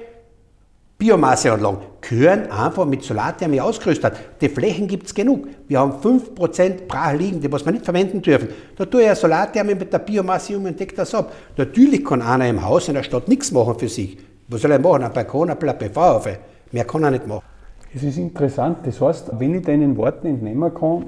Biomasseanlagen 1.00 1.77
gehören 2.01 2.50
einfach 2.50 2.86
mit 2.86 3.04
Solarthermie 3.04 3.62
ausgerüstet. 3.62 4.13
Die 4.42 4.50
Flächen 4.50 4.88
gibt 4.88 5.06
es 5.06 5.13
genug. 5.13 5.48
Wir 5.68 5.80
haben 5.80 5.92
5% 5.92 6.88
brach 6.88 7.13
liegen, 7.13 7.39
die 7.39 7.51
was 7.51 7.63
wir 7.63 7.72
nicht 7.72 7.86
verwenden 7.86 8.20
dürfen. 8.20 8.48
Da 8.75 8.84
tue 8.84 9.01
ich 9.01 9.08
eine 9.08 9.16
Solarthermie 9.16 9.75
mit 9.75 9.94
der 9.94 10.00
Biomasse 10.00 10.58
um 10.58 10.66
und 10.66 10.80
decke 10.80 10.96
das 10.96 11.13
ab. 11.13 11.32
Natürlich 11.56 12.04
kann 12.04 12.24
einer 12.24 12.48
im 12.48 12.66
Haus 12.66 12.88
in 12.88 12.96
der 12.96 13.04
Stadt 13.04 13.27
nichts 13.27 13.51
machen 13.51 13.77
für 13.77 13.88
sich. 13.88 14.18
Was 14.48 14.62
soll 14.62 14.72
er 14.72 14.80
machen? 14.80 15.04
Ein 15.04 15.13
Balkon, 15.13 15.51
ein 15.51 15.60
PV 15.60 15.98
auf. 15.98 16.27
Mehr 16.72 16.86
kann 16.86 17.04
er 17.04 17.12
nicht 17.12 17.27
machen. 17.27 17.44
Es 17.94 18.01
ist 18.01 18.18
interessant. 18.18 18.80
Das 18.84 19.00
heißt, 19.00 19.32
wenn 19.38 19.54
ich 19.54 19.66
deinen 19.66 19.96
Worten 19.98 20.25
entnehmen 20.25 20.74
kann, 20.74 21.06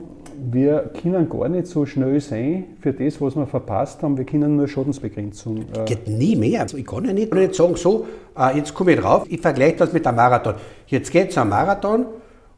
wir 0.52 0.92
können 1.02 1.30
gar 1.30 1.50
nicht 1.50 1.68
so 1.68 1.86
schnell 1.86 2.20
sein 2.20 2.66
für 2.80 2.94
das, 2.94 3.20
was 3.22 3.36
wir 3.36 3.48
verpasst 3.48 4.02
haben. 4.04 4.18
Wir 4.18 4.26
können 4.26 4.56
nur 4.56 4.68
Schadensbegrenzung. 4.68 5.66
Äh 5.76 5.86
Geht 5.86 6.08
nie 6.08 6.36
mehr. 6.36 6.62
Also 6.62 6.78
ich 6.78 6.86
kann 6.86 7.06
ja 7.06 7.14
nicht, 7.14 7.34
nicht 7.34 7.56
sagen, 7.56 7.76
so, 7.76 8.08
äh, 8.38 8.58
jetzt 8.58 8.74
komme 8.74 8.94
ich 8.94 9.00
drauf, 9.00 9.26
ich 9.28 9.42
vergleiche 9.42 9.78
das 9.78 9.94
mit 9.94 10.06
einem 10.06 10.18
Marathon. 10.18 10.56
Jetzt 10.88 11.12
geht 11.12 11.30
es 11.30 11.38
am 11.38 11.50
Marathon 11.50 12.06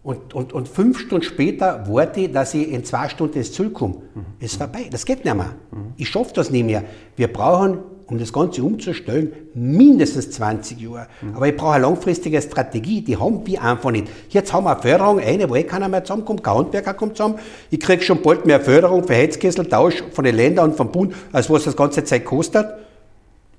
und, 0.03 0.33
und, 0.33 0.53
und 0.53 0.67
fünf 0.67 1.00
Stunden 1.00 1.23
später 1.23 1.83
warte 1.88 2.21
ich, 2.21 2.31
dass 2.31 2.53
ich 2.53 2.71
in 2.71 2.83
zwei 2.83 3.07
Stunden 3.09 3.38
ins 3.38 3.53
Ziel 3.53 3.69
komme. 3.69 3.95
Mhm. 4.15 4.25
Ist 4.39 4.55
vorbei. 4.55 4.88
Das 4.89 5.05
geht 5.05 5.23
nicht 5.23 5.35
mehr. 5.35 5.53
Mhm. 5.71 5.93
Ich 5.97 6.09
schaffe 6.09 6.33
das 6.33 6.50
nicht 6.50 6.65
mehr. 6.65 6.83
Wir 7.15 7.31
brauchen 7.31 7.79
um 8.12 8.20
das 8.20 8.34
Ganze 8.34 8.62
umzustellen, 8.62 9.32
mindestens 9.53 10.32
20 10.32 10.82
Jahre. 10.82 11.08
Mhm. 11.22 11.36
Aber 11.36 11.48
ich 11.48 11.56
brauche 11.56 11.75
eine 11.75 11.86
langfristige 11.86 12.41
Strategie, 12.41 13.01
die 13.01 13.15
haben 13.15 13.48
wir 13.48 13.63
einfach 13.63 13.89
nicht. 13.89 14.08
Jetzt 14.30 14.51
haben 14.51 14.65
wir 14.65 14.74
eine 14.74 14.82
Förderung, 14.82 15.20
eine, 15.20 15.50
wo 15.50 15.56
eh 15.56 15.63
keiner 15.63 15.88
mehr 15.88 16.03
zusammenkommt, 16.03 16.44
kein 16.44 16.56
Handwerker 16.56 16.94
kommt 16.94 17.15
zusammen. 17.15 17.39
Ich 17.70 17.80
kriege 17.80 18.03
schon 18.03 18.22
bald 18.22 18.46
mehr 18.46 18.60
Förderung 18.60 19.06
für 19.06 19.15
Heizkesseltausch 19.15 20.03
von 20.12 20.25
den 20.25 20.36
Ländern 20.36 20.72
und 20.72 20.75
vom 20.75 20.91
Bund, 20.91 21.15
als 21.32 21.50
was 21.50 21.63
das 21.63 21.75
ganze 21.75 22.03
Zeit 22.03 22.25
kostet. 22.25 22.68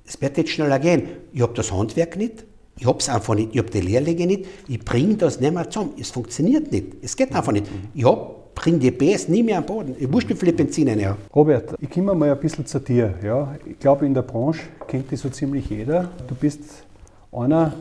Es 0.05 0.21
wird 0.21 0.37
jetzt 0.37 0.51
schneller 0.51 0.77
gehen. 0.77 1.07
Ich 1.33 1.41
habe 1.41 1.53
das 1.55 1.71
Handwerk 1.71 2.15
nicht, 2.15 2.45
ich 2.77 2.85
habe 2.85 2.99
es 2.99 3.09
einfach 3.09 3.33
nicht, 3.33 3.49
ich 3.53 3.57
habe 3.57 3.71
die 3.71 3.81
Lehrlinge 3.81 4.27
nicht, 4.27 4.45
ich 4.67 4.79
bringe 4.79 5.15
das 5.15 5.39
nicht 5.39 5.51
mehr 5.51 5.67
zusammen. 5.67 5.93
Es 5.99 6.11
funktioniert 6.11 6.71
nicht, 6.71 6.93
es 7.01 7.15
geht 7.15 7.33
einfach 7.33 7.51
nicht. 7.51 7.65
Ich 7.95 8.05
habe 8.05 8.35
bring 8.55 8.79
die 8.79 8.91
PS 8.91 9.27
nie 9.27 9.43
mehr 9.43 9.57
an 9.57 9.65
Boden. 9.65 9.95
Ich 9.97 10.09
muss 10.09 10.27
wie 10.27 10.33
viele 10.33 10.53
Benzin 10.53 10.87
rein 10.87 11.15
Robert, 11.35 11.75
ich 11.79 11.89
komme 11.89 12.13
mal 12.13 12.31
ein 12.31 12.39
bisschen 12.39 12.65
zu 12.65 12.79
dir. 12.79 13.13
Ja. 13.23 13.55
Ich 13.65 13.79
glaube, 13.79 14.05
in 14.05 14.13
der 14.13 14.21
Branche 14.21 14.63
kennt 14.87 15.11
dich 15.11 15.19
so 15.19 15.29
ziemlich 15.29 15.69
jeder. 15.69 16.09
Du 16.27 16.35
bist 16.35 16.61
einer 17.31 17.73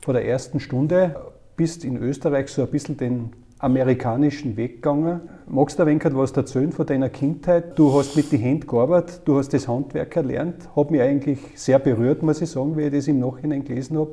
von 0.00 0.14
der 0.14 0.26
ersten 0.26 0.60
Stunde, 0.60 1.16
bist 1.56 1.84
in 1.84 1.96
Österreich 1.96 2.48
so 2.48 2.62
ein 2.62 2.68
bisschen 2.68 2.96
den 2.96 3.30
amerikanischen 3.58 4.56
Weg 4.56 4.76
gegangen. 4.76 5.20
Magst 5.46 5.78
du 5.78 5.82
ein 5.82 5.88
wenig 5.88 6.04
was 6.14 6.32
erzählen 6.32 6.72
von 6.72 6.86
deiner 6.86 7.10
Kindheit? 7.10 7.78
Du 7.78 7.92
hast 7.92 8.16
mit 8.16 8.32
den 8.32 8.40
Händen 8.40 8.66
gearbeitet, 8.66 9.22
du 9.26 9.36
hast 9.36 9.52
das 9.52 9.68
Handwerk 9.68 10.16
erlernt. 10.16 10.74
Hat 10.74 10.90
mich 10.90 11.00
eigentlich 11.00 11.38
sehr 11.54 11.78
berührt, 11.78 12.22
muss 12.22 12.40
ich 12.40 12.50
sagen, 12.50 12.76
wie 12.76 12.84
ich 12.84 12.92
das 12.92 13.08
im 13.08 13.20
Nachhinein 13.20 13.64
gelesen 13.64 13.98
habe 13.98 14.12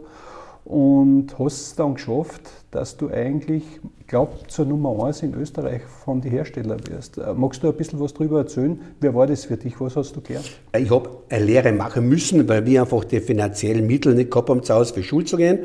und 0.68 1.40
hast 1.40 1.62
es 1.62 1.76
dann 1.76 1.94
geschafft, 1.94 2.42
dass 2.72 2.98
du 2.98 3.10
eigentlich, 3.10 3.64
ich 4.02 4.08
glaube, 4.08 4.34
zur 4.50 4.66
Nummer 4.66 5.06
1 5.06 5.24
in 5.24 5.34
Österreich 5.34 5.82
von 6.04 6.20
den 6.20 6.30
Herstellern 6.30 6.82
wirst. 6.90 7.18
Äh, 7.18 7.34
magst 7.34 7.64
du 7.64 7.70
ein 7.70 7.78
bisschen 7.78 8.02
was 8.02 8.14
darüber 8.14 8.40
erzählen? 8.40 8.78
Wer 9.00 9.16
war 9.16 9.28
das 9.28 9.46
für 9.46 9.56
dich? 9.56 9.80
Was 9.80 9.96
hast 9.96 10.18
du 10.18 10.22
gelernt? 10.22 10.52
Ich 10.78 10.92
habe 10.92 11.10
eine 11.30 11.46
Lehre 11.46 11.72
machen 11.72 12.10
müssen, 12.10 12.50
weil 12.50 12.66
wir 12.66 12.82
einfach 12.82 13.06
die 13.06 13.22
finanziellen 13.22 13.88
Mittel 13.88 14.14
nicht 14.14 14.30
gehabt 14.30 14.50
haben, 14.50 14.62
zu 14.62 14.74
Hause 14.74 14.94
für 14.94 15.04
Schule 15.04 15.24
zu 15.24 15.38
gehen. 15.38 15.60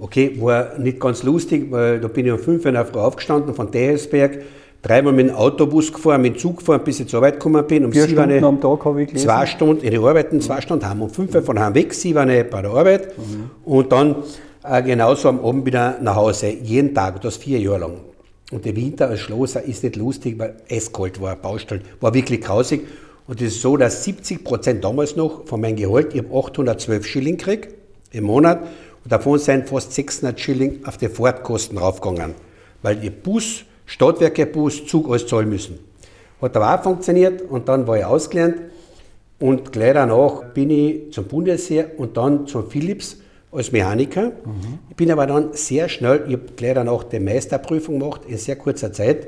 Okay, 0.00 0.36
war 0.40 0.80
nicht 0.80 0.98
ganz 0.98 1.22
lustig, 1.22 1.70
weil 1.70 2.00
da 2.00 2.08
bin 2.08 2.26
ich 2.26 2.32
um 2.32 2.40
5 2.40 2.60
Uhr 2.60 2.68
in 2.70 2.74
der 2.74 2.86
Früh 2.86 2.98
aufgestanden 2.98 3.54
von 3.54 3.70
Dehesberg, 3.70 4.42
dreimal 4.84 5.12
mit 5.12 5.28
dem 5.28 5.34
Autobus 5.34 5.92
gefahren, 5.92 6.22
mit 6.22 6.34
dem 6.34 6.38
Zug 6.38 6.58
gefahren, 6.58 6.82
bis 6.84 7.00
ich 7.00 7.08
zur 7.08 7.18
Arbeit 7.18 7.34
gekommen 7.34 7.66
bin. 7.66 7.86
Um 7.86 7.92
Vier 7.92 8.04
Stunden 8.04 8.20
eine, 8.20 8.46
am 8.46 8.60
Tag 8.60 8.84
habe 8.84 9.02
ich 9.02 9.08
gelesen. 9.08 9.26
Zwei 9.26 9.46
Stunden 9.46 9.82
in 9.82 9.90
die 9.90 9.98
Arbeiten, 9.98 10.40
zwei 10.40 10.60
Stunden 10.60 10.88
haben. 10.88 11.00
Um 11.00 11.10
fünf 11.10 11.32
von 11.44 11.58
heim 11.58 11.74
weg, 11.74 11.94
sie 11.94 12.14
war 12.14 12.26
bei 12.26 12.42
der 12.42 12.70
Arbeit. 12.70 13.18
Mhm. 13.18 13.50
Und 13.64 13.90
dann 13.90 14.16
äh, 14.62 14.82
genauso 14.82 15.28
am 15.28 15.44
Abend 15.44 15.66
wieder 15.66 15.98
nach 16.00 16.16
Hause. 16.16 16.48
Jeden 16.48 16.94
Tag, 16.94 17.20
das 17.22 17.38
vier 17.38 17.58
Jahre 17.58 17.78
lang. 17.78 17.96
Und 18.52 18.64
der 18.66 18.76
Winter 18.76 19.08
als 19.08 19.20
Schlosser 19.20 19.62
ist 19.62 19.82
nicht 19.82 19.96
lustig, 19.96 20.38
weil 20.38 20.56
es 20.68 20.92
kalt 20.92 21.20
war, 21.20 21.34
Baustellen, 21.34 21.82
war 22.00 22.12
wirklich 22.12 22.42
grausig. 22.42 22.86
Und 23.26 23.40
es 23.40 23.54
ist 23.54 23.62
so, 23.62 23.78
dass 23.78 24.04
70 24.04 24.44
Prozent 24.44 24.84
damals 24.84 25.16
noch 25.16 25.46
von 25.46 25.60
meinem 25.60 25.76
Gehalt, 25.76 26.14
ich 26.14 26.22
habe 26.22 26.36
812 26.36 27.06
Schilling 27.06 27.36
gekriegt 27.38 27.74
im 28.12 28.24
Monat 28.24 28.62
und 29.02 29.10
davon 29.10 29.38
sind 29.38 29.68
fast 29.68 29.92
600 29.92 30.38
Schilling 30.38 30.80
auf 30.84 30.98
die 30.98 31.08
Fahrtkosten 31.08 31.78
raufgegangen, 31.78 32.34
weil 32.82 33.02
ihr 33.02 33.10
Bus 33.10 33.64
Stadtwerke, 33.86 34.46
Bus, 34.46 34.86
Zug, 34.86 35.08
alles 35.08 35.26
zahlen 35.26 35.48
müssen. 35.48 35.78
Hat 36.40 36.56
aber 36.56 36.74
auch 36.74 36.82
funktioniert 36.82 37.42
und 37.42 37.68
dann 37.68 37.86
war 37.86 37.98
ich 37.98 38.04
ausgelernt 38.04 38.56
und 39.38 39.72
gleich 39.72 39.94
danach 39.94 40.44
bin 40.52 40.70
ich 40.70 41.12
zum 41.12 41.24
Bundesheer 41.24 41.98
und 41.98 42.16
dann 42.16 42.46
zum 42.46 42.68
Philips 42.70 43.18
als 43.52 43.72
Mechaniker. 43.72 44.26
Mhm. 44.26 44.78
Ich 44.90 44.96
bin 44.96 45.10
aber 45.10 45.26
dann 45.26 45.52
sehr 45.52 45.88
schnell, 45.88 46.24
ich 46.26 46.34
habe 46.34 46.44
gleich 46.56 46.74
danach 46.74 47.04
die 47.04 47.20
Meisterprüfung 47.20 47.98
gemacht 47.98 48.22
in 48.26 48.36
sehr 48.36 48.56
kurzer 48.56 48.92
Zeit 48.92 49.26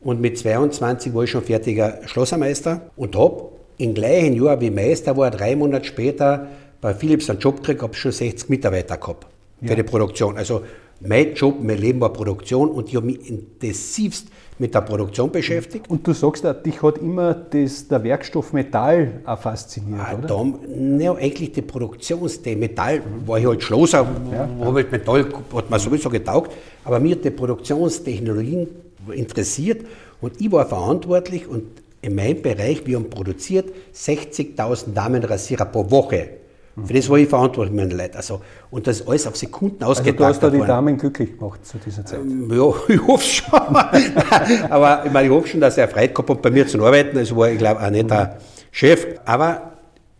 und 0.00 0.20
mit 0.20 0.38
22 0.38 1.14
war 1.14 1.24
ich 1.24 1.30
schon 1.30 1.42
fertiger 1.42 2.00
Schlossermeister 2.06 2.82
und 2.96 3.16
habe 3.16 3.48
im 3.78 3.94
gleichen 3.94 4.34
Jahr 4.34 4.60
wie 4.60 4.70
Meister 4.70 5.16
war, 5.16 5.30
drei 5.30 5.56
Monate 5.56 5.86
später 5.86 6.48
bei 6.80 6.94
Philips 6.94 7.30
einen 7.30 7.40
Job 7.40 7.56
gekriegt, 7.56 7.82
habe 7.82 7.94
schon 7.94 8.12
60 8.12 8.48
Mitarbeiter 8.48 8.96
gehabt 8.96 9.26
für 9.60 9.70
ja. 9.70 9.74
die 9.74 9.82
Produktion. 9.82 10.36
Also 10.36 10.62
mein 11.06 11.34
Job, 11.34 11.56
mein 11.60 11.78
Leben 11.78 12.00
war 12.00 12.12
Produktion 12.12 12.70
und 12.70 12.88
ich 12.88 12.96
habe 12.96 13.06
mich 13.06 13.28
intensivst 13.28 14.28
mit 14.58 14.74
der 14.74 14.80
Produktion 14.82 15.30
beschäftigt. 15.30 15.90
Und 15.90 16.06
du 16.06 16.12
sagst, 16.12 16.44
dich 16.64 16.82
hat 16.82 16.98
immer 16.98 17.34
das, 17.34 17.88
der 17.88 18.02
Werkstoff 18.02 18.52
Metall 18.52 19.20
auch 19.24 19.38
fasziniert, 19.38 20.00
ah, 20.00 20.16
oder? 20.16 20.26
Da, 20.28 21.04
ja, 21.04 21.14
eigentlich 21.14 21.52
die 21.52 21.62
Produktionsthemen. 21.62 22.60
Metall 22.60 23.02
war 23.26 23.38
ich 23.38 23.46
halt 23.46 23.62
Schlosser, 23.62 24.06
ja, 24.32 24.48
habe 24.60 24.74
halt 24.76 24.92
Metall, 24.92 25.26
hat 25.54 25.70
mir 25.70 25.78
sowieso 25.78 26.08
getaugt, 26.08 26.52
aber 26.84 27.00
mir 27.00 27.16
hat 27.16 27.24
die 27.24 27.30
Produktionstechnologien 27.30 28.68
interessiert 29.12 29.84
und 30.20 30.40
ich 30.40 30.50
war 30.50 30.66
verantwortlich 30.66 31.46
und 31.46 31.64
in 32.00 32.14
meinem 32.14 32.42
Bereich, 32.42 32.86
wir 32.86 32.96
haben 32.96 33.08
produziert 33.08 33.72
60.000 33.94 34.92
Damenrasierer 34.92 35.64
pro 35.64 35.90
Woche. 35.90 36.43
Für 36.82 36.92
das 36.92 37.08
war 37.08 37.18
ich 37.18 37.28
verantwortlich, 37.28 37.74
meine 37.74 37.94
Leute. 37.94 38.16
Also, 38.16 38.40
und 38.70 38.86
das 38.86 39.00
ist 39.00 39.08
alles 39.08 39.26
auf 39.28 39.36
Sekunden 39.36 39.84
ausgetragen. 39.84 40.24
Also 40.24 40.40
du 40.40 40.48
hast 40.48 40.58
da 40.58 40.64
die 40.64 40.66
Damen 40.66 40.98
glücklich 40.98 41.38
gemacht 41.38 41.64
zu 41.64 41.78
dieser 41.78 42.04
Zeit? 42.04 42.18
Ähm, 42.20 42.50
ja, 42.52 42.72
ich 42.88 43.06
hoffe 43.06 43.24
schon. 43.24 43.60
Aber 44.70 45.06
ich 45.06 45.12
meine, 45.12 45.28
ich 45.28 45.32
hoffe 45.32 45.46
schon, 45.46 45.60
dass 45.60 45.78
er 45.78 45.86
Freude 45.86 46.12
gehabt 46.12 46.30
hat, 46.30 46.42
bei 46.42 46.50
mir 46.50 46.66
zu 46.66 46.84
arbeiten. 46.84 47.16
Also 47.16 47.36
war, 47.36 47.48
ich 47.48 47.58
glaube, 47.58 47.80
auch 47.80 47.90
nicht 47.90 48.10
der 48.10 48.38
Chef. 48.72 49.06
Aber 49.24 49.74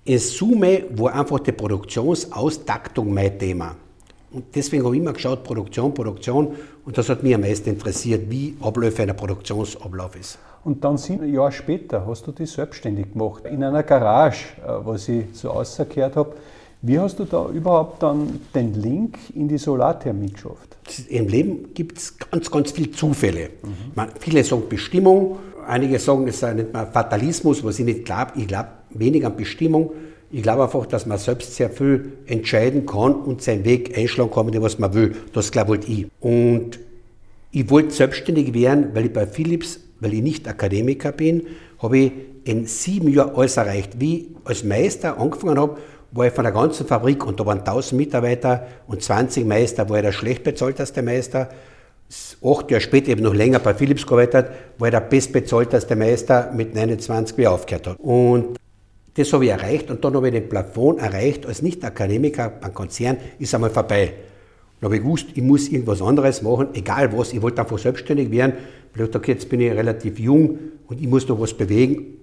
in 0.05 0.19
Summe 0.19 0.85
war 0.91 1.15
einfach 1.15 1.41
die 1.41 1.53
Produktionsaustaktung 1.53 3.13
mein 3.13 3.37
Thema. 3.37 3.75
Und 4.31 4.45
deswegen 4.55 4.85
habe 4.85 4.95
ich 4.95 5.03
immer 5.03 5.13
geschaut, 5.13 5.43
Produktion, 5.43 5.93
Produktion. 5.93 6.55
Und 6.85 6.97
das 6.99 7.09
hat 7.09 7.23
mich 7.23 7.35
am 7.35 7.41
meisten 7.41 7.71
interessiert, 7.71 8.31
wie 8.31 8.57
Abläufe 8.61 9.03
einer 9.03 9.15
Produktionsablauf 9.15 10.15
ist. 10.17 10.39
Und 10.65 10.83
dann 10.83 10.97
sieben 10.97 11.33
Jahre 11.33 11.53
später 11.53 12.07
hast 12.07 12.27
du 12.27 12.33
dich 12.33 12.51
selbstständig 12.51 13.13
gemacht, 13.13 13.45
in 13.45 13.63
einer 13.63 13.83
Garage, 13.83 14.47
äh, 14.63 14.71
was 14.85 15.09
ich 15.09 15.27
so 15.33 15.51
ausgehört 15.51 16.17
habe. 16.17 16.35
Wie 16.81 16.99
hast 16.99 17.19
du 17.19 17.25
da 17.25 17.49
überhaupt 17.49 18.03
dann 18.03 18.41
den 18.55 18.75
Link 18.75 19.19
in 19.35 19.49
die 19.49 19.59
Solarthermie 19.59 20.31
geschafft? 20.31 20.77
Im 21.09 21.29
Leben 21.29 21.73
gibt 21.73 21.99
es 21.99 22.19
ganz, 22.19 22.51
ganz 22.51 22.73
viele 22.73 22.91
Zufälle. 22.91 23.51
Mhm. 23.63 23.93
Man, 23.95 24.09
viele 24.19 24.45
sagen 24.45 24.65
Bestimmung, 24.69 25.39
einige 25.67 25.99
sagen, 25.99 26.29
es 26.29 26.41
sei 26.41 26.53
nicht 26.53 26.73
mal 26.73 26.87
Fatalismus, 26.87 27.65
was 27.65 27.79
ich 27.79 27.87
nicht 27.87 28.05
glaube. 28.05 28.33
Ich 28.37 28.49
glaube 28.49 28.69
wenig 28.91 29.25
an 29.25 29.37
Bestimmung. 29.37 29.93
Ich 30.31 30.43
glaube 30.43 30.65
einfach, 30.65 30.85
dass 30.87 31.07
man 31.07 31.17
selbst 31.19 31.55
sehr 31.55 31.71
viel 31.71 32.13
entscheiden 32.27 32.87
kann 32.87 33.15
und 33.15 33.41
seinen 33.41 33.65
Weg 33.65 33.97
einschlagen 33.97 34.31
kann, 34.31 34.63
was 34.63 34.79
man 34.79 34.93
will. 34.93 35.17
Das 35.33 35.53
glaube 35.53 35.79
ich. 35.87 36.07
Und 36.21 36.81
ich 37.51 37.71
wollte 37.71 37.93
selbstständig 37.93 38.53
werden, 38.53 38.91
weil 38.95 39.07
ich 39.07 39.13
bei 39.13 39.27
Philips 39.27 39.81
weil 40.05 40.13
ich 40.13 40.23
nicht 40.23 40.47
Akademiker 40.47 41.13
bin, 41.13 41.47
habe 41.81 41.99
ich 41.99 42.13
in 42.45 42.67
sieben 42.67 43.09
Jahren 43.09 43.35
alles 43.35 43.57
erreicht. 43.57 43.99
Wie 43.99 44.19
ich 44.19 44.27
als 44.45 44.63
Meister 44.63 45.19
angefangen 45.19 45.59
habe, 45.59 45.79
war 46.13 46.27
ich 46.27 46.33
von 46.33 46.45
der 46.45 46.53
ganzen 46.53 46.87
Fabrik 46.87 47.27
und 47.27 47.41
da 47.41 47.47
waren 47.47 47.61
1000 47.61 47.99
Mitarbeiter 47.99 48.67
und 48.87 49.03
20 49.03 49.47
Meister, 49.47 49.89
war 49.89 49.97
ich 49.97 50.03
der 50.03 50.13
schlecht 50.13 50.45
bezahlteste 50.45 51.03
Meister. 51.03 51.49
Acht 52.45 52.71
Jahre 52.71 52.83
später, 52.83 53.09
eben 53.09 53.23
noch 53.23 53.35
länger 53.35 53.59
bei 53.59 53.75
Philips 53.75 54.07
gearbeitet, 54.07 54.49
war 54.79 54.89
ich 54.89 54.93
der 54.93 55.01
bestbezahlteste 55.01 55.97
Meister 55.97 56.53
mit 56.55 56.75
29, 56.75 57.39
wie 57.39 57.45
er 57.45 57.53
aufgehört 57.53 57.87
hat. 57.87 57.99
Und 57.99 58.59
das 59.15 59.33
habe 59.33 59.47
ich 59.47 59.51
erreicht 59.51 59.91
und 59.91 60.05
dann 60.05 60.15
habe 60.15 60.29
ich 60.29 60.35
den 60.35 60.49
Plafond 60.49 61.01
erreicht 61.01 61.47
als 61.47 61.63
Nicht-Akademiker 61.63 62.53
beim 62.61 62.75
Konzern, 62.75 63.17
ist 63.39 63.55
einmal 63.55 63.71
vorbei. 63.71 64.13
Dann 64.85 64.91
habe 64.91 64.97
ich 64.97 65.03
gewusst, 65.03 65.29
ich 65.33 65.43
muss 65.43 65.69
irgendwas 65.71 66.03
anderes 66.03 66.43
machen, 66.43 66.67
egal 66.75 67.11
was, 67.17 67.33
ich 67.33 67.41
wollte 67.41 67.63
einfach 67.63 67.79
selbstständig 67.79 68.31
werden, 68.31 68.53
ich 68.95 69.11
dachte, 69.11 69.33
jetzt 69.33 69.49
bin 69.49 69.61
ich 69.61 69.73
relativ 69.73 70.19
jung 70.19 70.59
und 70.89 71.01
ich 71.01 71.09
muss 71.09 71.27
noch 71.27 71.41
was 71.41 71.55
bewegen. 71.55 72.14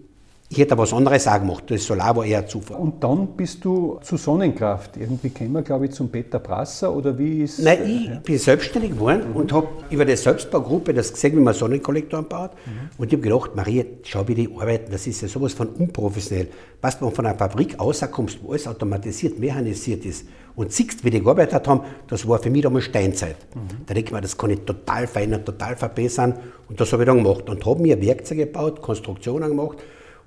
Ich 0.51 0.57
hätte 0.57 0.77
was 0.77 0.91
anderes 0.91 1.29
auch 1.29 1.39
gemacht. 1.39 1.63
Das 1.67 1.85
Solar 1.85 2.13
war 2.13 2.25
eher 2.25 2.45
Zufall. 2.45 2.75
Und 2.75 3.01
dann 3.01 3.37
bist 3.37 3.63
du 3.63 3.99
zu 4.03 4.17
Sonnenkraft. 4.17 4.97
Irgendwie 4.97 5.29
kämen 5.29 5.53
wir, 5.53 5.61
glaube 5.61 5.85
ich, 5.85 5.93
zum 5.93 6.09
Peter 6.09 6.39
Brasser 6.39 6.93
oder 6.93 7.17
wie 7.17 7.43
ist 7.43 7.59
Nein, 7.59 7.79
ich 7.85 8.07
ja. 8.07 8.19
bin 8.19 8.37
selbstständig 8.37 8.91
geworden 8.91 9.29
mhm. 9.29 9.35
und 9.37 9.53
habe 9.53 9.69
über 9.89 10.03
die 10.03 10.17
Selbstbaugruppe 10.17 10.93
das 10.93 11.13
gesehen, 11.13 11.37
wie 11.37 11.39
man 11.39 11.53
Sonnenkollektor 11.53 12.19
anbaut. 12.19 12.51
Mhm. 12.65 12.89
Und 12.97 13.07
ich 13.07 13.13
habe 13.13 13.29
gedacht, 13.29 13.55
Maria, 13.55 13.85
schau, 14.03 14.27
wie 14.27 14.35
die 14.35 14.49
arbeiten. 14.53 14.91
Das 14.91 15.07
ist 15.07 15.21
ja 15.21 15.29
sowas 15.29 15.53
von 15.53 15.69
unprofessionell. 15.69 16.49
Was 16.81 16.99
du 16.99 17.09
von 17.09 17.25
einer 17.25 17.37
Fabrik 17.37 17.79
rauskommst, 17.79 18.39
wo 18.43 18.51
alles 18.51 18.67
automatisiert, 18.67 19.39
mechanisiert 19.39 20.03
ist 20.03 20.25
und 20.57 20.73
siehst, 20.73 21.05
wie 21.05 21.11
die 21.11 21.23
gearbeitet 21.23 21.65
haben, 21.65 21.79
das 22.07 22.27
war 22.27 22.39
für 22.39 22.49
mich 22.49 22.63
damals 22.63 22.83
Steinzeit. 22.83 23.37
Mhm. 23.55 23.85
Da 23.85 23.93
denke 23.93 24.09
ich 24.09 24.13
mir, 24.13 24.19
das 24.19 24.37
kann 24.37 24.49
ich 24.49 24.59
total 24.65 25.07
verändern, 25.07 25.45
total 25.45 25.77
verbessern. 25.77 26.33
Und 26.67 26.81
das 26.81 26.91
habe 26.91 27.03
ich 27.03 27.07
dann 27.07 27.23
gemacht 27.23 27.49
und 27.49 27.65
habe 27.65 27.81
mir 27.81 28.01
Werkzeuge 28.01 28.47
gebaut, 28.47 28.81
Konstruktionen 28.81 29.47
gemacht 29.47 29.77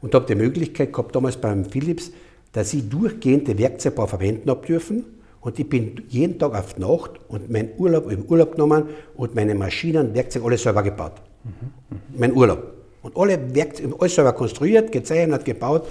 und 0.04 0.14
habe 0.14 0.26
die 0.26 0.34
Möglichkeit 0.34 0.92
gehabt, 0.92 1.16
damals 1.16 1.38
beim 1.38 1.64
Philips, 1.64 2.12
dass 2.52 2.74
ich 2.74 2.86
durchgehend 2.90 3.48
die 3.48 3.58
Werkzeugbau 3.58 4.06
verwenden 4.06 4.50
habe 4.50 4.64
dürfen. 4.66 5.04
Und 5.40 5.58
ich 5.58 5.66
bin 5.66 6.02
jeden 6.08 6.38
Tag 6.38 6.54
auf 6.54 6.74
die 6.74 6.82
Nacht 6.82 7.12
und 7.28 7.50
meinen 7.50 7.70
Urlaub, 7.78 8.12
im 8.12 8.26
Urlaub 8.26 8.52
genommen 8.52 8.84
und 9.16 9.34
meine 9.34 9.54
Maschinen, 9.54 10.14
Werkzeuge, 10.14 10.44
alles 10.44 10.62
selber 10.62 10.82
gebaut. 10.82 11.14
Mhm. 11.44 12.18
Mein 12.18 12.36
Urlaub. 12.36 12.74
Und 13.00 13.16
alle 13.16 13.54
Werkzeuge, 13.54 13.94
alles 13.98 14.14
selber 14.14 14.34
konstruiert, 14.34 14.92
gezeichnet, 14.92 15.42
gebaut 15.42 15.86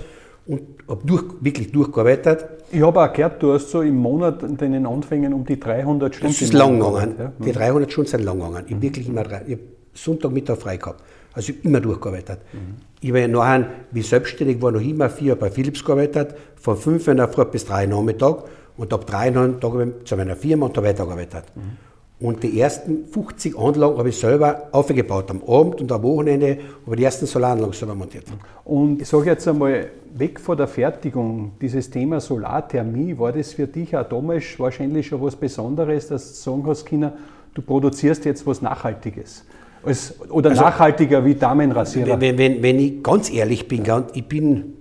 und 0.46 0.62
habe 0.88 1.01
durch, 1.08 1.24
wirklich 1.41 1.72
durchgearbeitet. 1.72 2.46
Ich 2.72 2.84
habe 2.84 3.01
auch 3.01 3.12
gehört, 3.12 3.41
du 3.41 3.53
hast 3.53 3.72
so 3.72 3.82
im 3.82 3.96
Monat 3.96 4.43
in 4.43 4.58
deinen 4.58 4.86
Anfängen 4.86 5.34
um 5.34 5.43
die 5.43 5.60
300 5.60 6.13
Stunden. 6.13 6.34
Das 6.36 6.41
ist 6.43 6.53
lang 6.53 6.79
gegangen. 6.79 7.15
Ja? 7.17 7.32
Die 7.43 7.51
300 7.51 7.91
Stunden 7.91 8.12
sind 8.12 8.24
lang 8.25 8.38
gegangen. 8.38 8.65
Ich 8.67 8.75
mhm. 8.75 8.82
wirklich 8.84 9.08
immer 9.08 9.25
ich 9.48 9.58
Sonntag, 9.96 10.32
Mittag 10.32 10.60
frei 10.60 10.77
gehabt. 10.77 11.01
Also 11.34 11.52
ich 11.52 11.58
habe 11.58 11.68
immer 11.68 11.80
durchgearbeitet. 11.80 12.40
Mhm. 12.54 12.75
Ich 13.02 13.10
habe 13.10 13.28
nachher, 13.28 13.68
wie 13.92 14.02
selbstständig 14.02 14.62
war, 14.62 14.72
noch 14.72 14.82
immer 14.82 15.10
vier 15.10 15.36
bei 15.36 15.50
Philips 15.50 15.84
gearbeitet, 15.84 16.36
von 16.56 16.78
5 16.78 17.08
in 17.10 17.18
der 17.18 17.28
Früh 17.28 17.46
bis 17.46 17.66
3 17.66 17.88
Uhr 17.88 17.96
Nachmittag 17.96 18.44
und 18.78 18.94
ab 18.94 19.06
3 19.06 19.32
Nachmittag 19.32 19.72
zu 20.06 20.16
meiner 20.16 20.36
Firma 20.36 20.68
und 20.68 20.78
da 20.78 20.84
weitergearbeitet. 20.84 21.46
Mhm. 21.56 21.94
Und 22.20 22.42
die 22.42 22.58
ersten 22.58 23.06
50 23.08 23.58
Anlagen 23.58 23.98
habe 23.98 24.08
ich 24.08 24.18
selber 24.18 24.70
aufgebaut, 24.72 25.30
am 25.30 25.44
Abend 25.46 25.82
und 25.82 25.92
am 25.92 26.04
Wochenende 26.04 26.58
habe 26.86 26.96
ich 26.96 26.98
die 26.98 27.04
ersten 27.04 27.25
Solaranlagen 27.25 27.74
selber 27.74 27.96
montiert. 27.96 28.24
Und 28.63 29.02
ich 29.02 29.10
sage 29.10 29.25
jetzt 29.25 29.46
einmal, 29.46 29.88
weg 30.13 30.40
von 30.40 30.56
der 30.56 30.68
Fertigung, 30.68 31.52
dieses 31.60 31.90
Thema 31.90 32.22
Solarthermie, 32.22 33.18
war 33.18 33.34
das 33.34 33.52
für 33.52 33.68
dich 33.68 33.98
auch 33.98 34.08
damals 34.08 34.58
wahrscheinlich 34.58 35.08
schon 35.08 35.22
was 35.22 35.36
Besonderes, 35.36 36.08
dass 36.08 36.30
du 36.30 36.52
sagen 36.52 36.63
hast, 36.66 36.86
Kinder, 36.86 37.12
du 37.56 37.62
produzierst 37.62 38.24
jetzt 38.24 38.48
was 38.48 38.62
Nachhaltiges? 38.62 39.44
Als, 39.86 40.16
oder 40.30 40.52
also, 40.52 40.62
nachhaltiger 40.62 41.25
wie 41.25 41.36
Damenrasierer? 41.36 42.20
Wenn, 42.20 42.38
wenn, 42.38 42.63
wenn 42.63 42.80
ich 42.80 43.04
ganz 43.04 43.32
ehrlich 43.32 43.68
bin, 43.68 43.84
ich 44.13 44.25
bin 44.25 44.74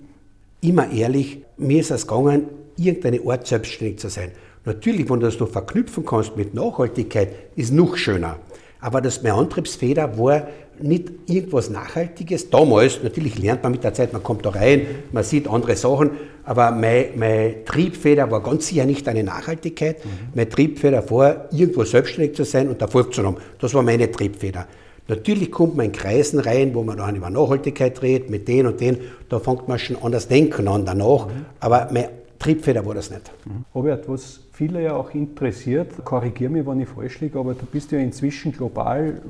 immer 0.61 0.89
ehrlich, 0.91 1.39
mir 1.57 1.79
ist 1.81 1.91
es 1.91 2.07
gegangen, 2.07 2.45
irgendeine 2.77 3.19
Art 3.27 3.45
selbstständig 3.45 3.99
zu 3.99 4.09
sein. 4.09 4.31
Natürlich, 4.65 5.09
wenn 5.09 5.19
du 5.19 5.25
das 5.25 5.39
noch 5.39 5.49
verknüpfen 5.49 6.05
kannst 6.05 6.37
mit 6.37 6.53
Nachhaltigkeit, 6.53 7.29
ist 7.55 7.73
noch 7.73 7.97
schöner. 7.97 8.37
Aber 8.79 9.01
das, 9.01 9.21
meine 9.23 9.35
Antriebsfeder 9.35 10.17
war 10.17 10.47
nicht 10.79 11.11
irgendwas 11.27 11.69
Nachhaltiges. 11.69 12.49
Damals, 12.49 13.01
natürlich 13.03 13.37
lernt 13.37 13.63
man 13.63 13.73
mit 13.73 13.83
der 13.83 13.93
Zeit, 13.93 14.11
man 14.11 14.23
kommt 14.23 14.45
da 14.45 14.49
rein, 14.49 14.85
man 15.11 15.23
sieht 15.23 15.47
andere 15.47 15.75
Sachen, 15.75 16.11
aber 16.43 16.71
meine, 16.71 17.07
meine 17.15 17.63
Triebfeder 17.63 18.29
war 18.31 18.41
ganz 18.41 18.67
sicher 18.67 18.85
nicht 18.85 19.07
eine 19.07 19.23
Nachhaltigkeit. 19.23 20.03
Mhm. 20.03 20.09
Meine 20.33 20.49
Triebfeder 20.49 21.09
war, 21.09 21.47
irgendwo 21.51 21.83
selbstständig 21.83 22.35
zu 22.35 22.43
sein 22.43 22.69
und 22.69 22.81
Erfolg 22.81 23.13
zu 23.13 23.25
haben. 23.25 23.37
Das 23.59 23.73
war 23.73 23.83
meine 23.83 24.11
Triebfeder. 24.11 24.67
Natürlich 25.07 25.51
kommt 25.51 25.75
man 25.75 25.87
in 25.87 25.91
Kreisen 25.91 26.39
rein, 26.39 26.73
wo 26.73 26.83
man 26.83 26.97
dann 26.97 27.15
über 27.15 27.29
Nachhaltigkeit 27.29 28.01
redet, 28.01 28.29
mit 28.29 28.47
den 28.47 28.67
und 28.67 28.79
den, 28.79 28.97
da 29.29 29.39
fängt 29.39 29.67
man 29.67 29.77
schon 29.77 29.97
an 30.01 30.11
das 30.11 30.27
Denken 30.27 30.67
an 30.67 30.85
danach, 30.85 31.27
mhm. 31.27 31.45
aber 31.59 31.89
meine 31.91 32.09
Triebfeder 32.39 32.85
war 32.85 32.95
das 32.95 33.09
nicht. 33.09 33.31
Mhm. 33.45 33.65
Robert, 33.75 34.07
was 34.07 34.39
viele 34.53 34.81
ja 34.83 34.95
auch 34.95 35.13
interessiert, 35.13 35.91
korrigiere 36.05 36.51
mich, 36.51 36.65
wenn 36.65 36.79
ich 36.79 36.89
falsch 36.89 37.19
liege, 37.19 37.39
aber 37.39 37.53
du 37.53 37.65
bist 37.65 37.91
ja 37.91 37.99
inzwischen 37.99 38.51
global 38.51 39.21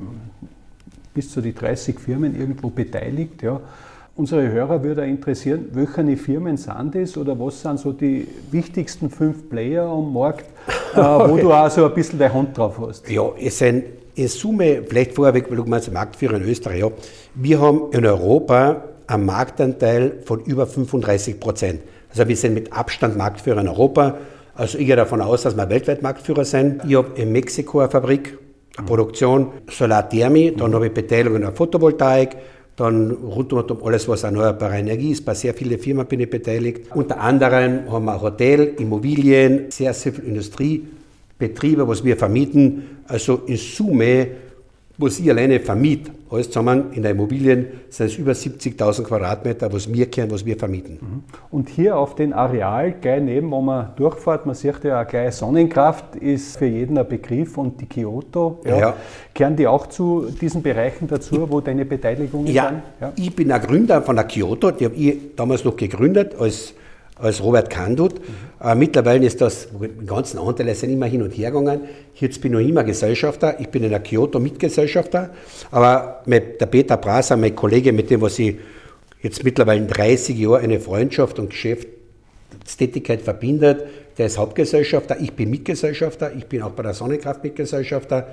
bis 1.12 1.30
zu 1.30 1.40
die 1.40 1.54
30 1.54 1.98
Firmen 1.98 2.38
irgendwo 2.38 2.70
beteiligt. 2.70 3.42
Ja. 3.42 3.60
Unsere 4.16 4.48
Hörer 4.48 4.82
würde 4.82 5.04
interessieren, 5.06 5.66
welche 5.72 6.16
Firmen 6.16 6.56
sind 6.56 6.94
das 6.94 7.16
oder 7.16 7.38
was 7.38 7.62
sind 7.62 7.80
so 7.80 7.92
die 7.92 8.28
wichtigsten 8.50 9.10
fünf 9.10 9.48
Player 9.48 9.86
am 9.86 10.12
Markt, 10.12 10.46
äh, 10.94 10.98
wo 10.98 11.36
du 11.40 11.52
auch 11.52 11.70
so 11.70 11.84
ein 11.86 11.94
bisschen 11.94 12.18
deine 12.18 12.34
Hand 12.34 12.56
drauf 12.56 12.80
hast? 12.80 13.08
Ja, 13.08 13.30
es 13.40 13.58
sind 13.58 13.84
in 14.14 14.28
Summe, 14.28 14.82
vielleicht 14.86 15.12
vorweg, 15.12 15.50
weil 15.50 15.56
du 15.56 15.64
meinst, 15.64 15.92
Marktführer 15.92 16.36
in 16.36 16.42
Österreich, 16.42 16.80
ja. 16.80 16.90
wir 17.34 17.60
haben 17.60 17.90
in 17.92 18.06
Europa 18.06 18.84
einen 19.06 19.26
Marktanteil 19.26 20.18
von 20.24 20.40
über 20.40 20.66
35 20.66 21.40
Prozent. 21.40 21.80
Also 22.10 22.28
wir 22.28 22.36
sind 22.36 22.54
mit 22.54 22.72
Abstand 22.72 23.16
Marktführer 23.16 23.60
in 23.60 23.68
Europa. 23.68 24.18
Also 24.54 24.78
ich 24.78 24.86
gehe 24.86 24.96
davon 24.96 25.20
aus, 25.20 25.42
dass 25.42 25.56
wir 25.56 25.68
weltweit 25.68 26.02
Marktführer 26.02 26.44
sind. 26.44 26.82
Ich 26.86 26.94
habe 26.94 27.20
in 27.20 27.32
Mexiko 27.32 27.80
eine 27.80 27.90
Fabrik, 27.90 28.38
eine 28.76 28.86
Produktion, 28.86 29.48
Solarthermie, 29.68 30.52
dann 30.56 30.74
habe 30.74 30.86
ich 30.86 30.94
Beteiligung 30.94 31.36
in 31.36 31.42
der 31.42 31.52
Photovoltaik, 31.52 32.36
dann 32.76 33.10
rund 33.10 33.52
um 33.52 33.84
alles, 33.84 34.08
was 34.08 34.22
erneuerbare 34.22 34.76
Energie 34.76 35.10
ist. 35.10 35.24
Bei 35.24 35.34
sehr 35.34 35.54
vielen 35.54 35.78
Firmen 35.78 36.06
bin 36.06 36.20
ich 36.20 36.30
beteiligt. 36.30 36.86
Unter 36.94 37.20
anderem 37.20 37.90
haben 37.90 38.04
wir 38.04 38.20
Hotel, 38.20 38.74
Immobilien, 38.78 39.70
sehr, 39.70 39.92
sehr 39.94 40.12
viel 40.12 40.24
Industriebetriebe, 40.24 41.86
was 41.86 42.04
wir 42.04 42.16
vermieten. 42.16 42.93
Also 43.06 43.42
in 43.46 43.56
Summe 43.56 44.28
was 44.96 45.18
ich 45.18 45.28
alleine 45.28 45.58
vermiete, 45.58 46.12
alles 46.30 46.48
zusammen 46.48 46.92
in 46.92 47.02
der 47.02 47.10
Immobilien 47.12 47.66
sind 47.88 48.06
es 48.06 48.16
über 48.16 48.32
70.000 48.32 49.02
Quadratmeter, 49.02 49.72
was 49.72 49.92
wir 49.92 50.06
kennen, 50.06 50.30
was 50.30 50.44
wir 50.44 50.56
vermieten. 50.56 50.98
Mhm. 51.00 51.22
Und 51.50 51.68
hier 51.68 51.96
auf 51.96 52.14
dem 52.14 52.32
Areal, 52.32 52.94
gleich 53.00 53.20
neben, 53.20 53.50
wo 53.50 53.60
man 53.60 53.88
durchfährt, 53.96 54.46
man 54.46 54.54
sieht 54.54 54.84
ja 54.84 55.02
auch 55.02 55.06
gleich 55.06 55.34
Sonnenkraft, 55.34 56.16
ist 56.16 56.56
für 56.56 56.66
jeden 56.66 56.96
ein 56.96 57.08
Begriff 57.08 57.58
und 57.58 57.80
die 57.80 57.86
Kyoto, 57.86 58.60
ja, 58.64 58.78
ja. 58.78 58.96
kehren 59.32 59.56
die 59.56 59.66
auch 59.66 59.88
zu 59.88 60.28
diesen 60.40 60.62
Bereichen 60.62 61.08
dazu, 61.08 61.50
wo 61.50 61.60
deine 61.60 61.84
Beteiligungen 61.84 62.46
ja, 62.52 62.68
sind? 62.68 62.82
Ja, 63.00 63.12
ich 63.16 63.34
bin 63.34 63.50
ein 63.50 63.60
Gründer 63.60 64.00
von 64.02 64.14
der 64.14 64.26
Kyoto, 64.26 64.70
die 64.70 64.84
habe 64.84 64.94
ich 64.94 65.34
damals 65.34 65.64
noch 65.64 65.76
gegründet 65.76 66.36
als 66.38 66.72
als 67.16 67.42
Robert 67.42 67.70
Kandut. 67.70 68.14
Mhm. 68.14 68.78
Mittlerweile 68.78 69.26
ist 69.26 69.40
das, 69.40 69.68
die 69.70 70.06
ganzen 70.06 70.38
Anteile 70.38 70.74
sind 70.74 70.90
immer 70.90 71.06
hin 71.06 71.22
und 71.22 71.32
her 71.32 71.50
gegangen. 71.50 71.82
Jetzt 72.14 72.40
bin 72.40 72.52
ich 72.52 72.60
noch 72.60 72.68
immer 72.68 72.84
Gesellschafter. 72.84 73.60
Ich 73.60 73.68
bin 73.68 73.84
in 73.84 73.90
der 73.90 74.00
Kyoto 74.00 74.40
Mitgesellschafter. 74.40 75.30
Aber 75.70 76.22
mit 76.26 76.60
der 76.60 76.66
Peter 76.66 76.96
Braser, 76.96 77.36
mein 77.36 77.54
Kollege, 77.54 77.92
mit 77.92 78.10
dem, 78.10 78.20
was 78.20 78.38
ich 78.38 78.56
jetzt 79.22 79.44
mittlerweile 79.44 79.84
30 79.86 80.38
Jahre 80.38 80.58
eine 80.58 80.80
Freundschaft 80.80 81.38
und 81.38 81.50
Geschäftstätigkeit 81.50 83.22
verbindet, 83.22 83.84
der 84.18 84.26
ist 84.26 84.38
Hauptgesellschafter. 84.38 85.20
Ich 85.20 85.32
bin 85.32 85.50
Mitgesellschafter. 85.50 86.32
Ich 86.34 86.46
bin 86.46 86.62
auch 86.62 86.70
bei 86.70 86.82
der 86.82 86.94
Sonnenkraft 86.94 87.42
Mitgesellschafter 87.42 88.28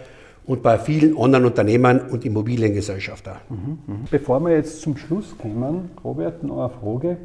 und 0.45 0.63
bei 0.63 0.77
vielen 0.79 1.17
anderen 1.17 1.45
Unternehmern 1.45 1.99
und 2.09 2.25
Immobiliengesellschafter. 2.25 3.41
Mhm, 3.49 3.79
mhm. 3.85 4.05
Bevor 4.09 4.39
wir 4.39 4.55
jetzt 4.55 4.81
zum 4.81 4.97
Schluss 4.97 5.35
kommen, 5.37 5.91
Robert, 6.03 6.43
noch 6.43 6.59
eine 6.59 6.69
Frage. 6.69 7.17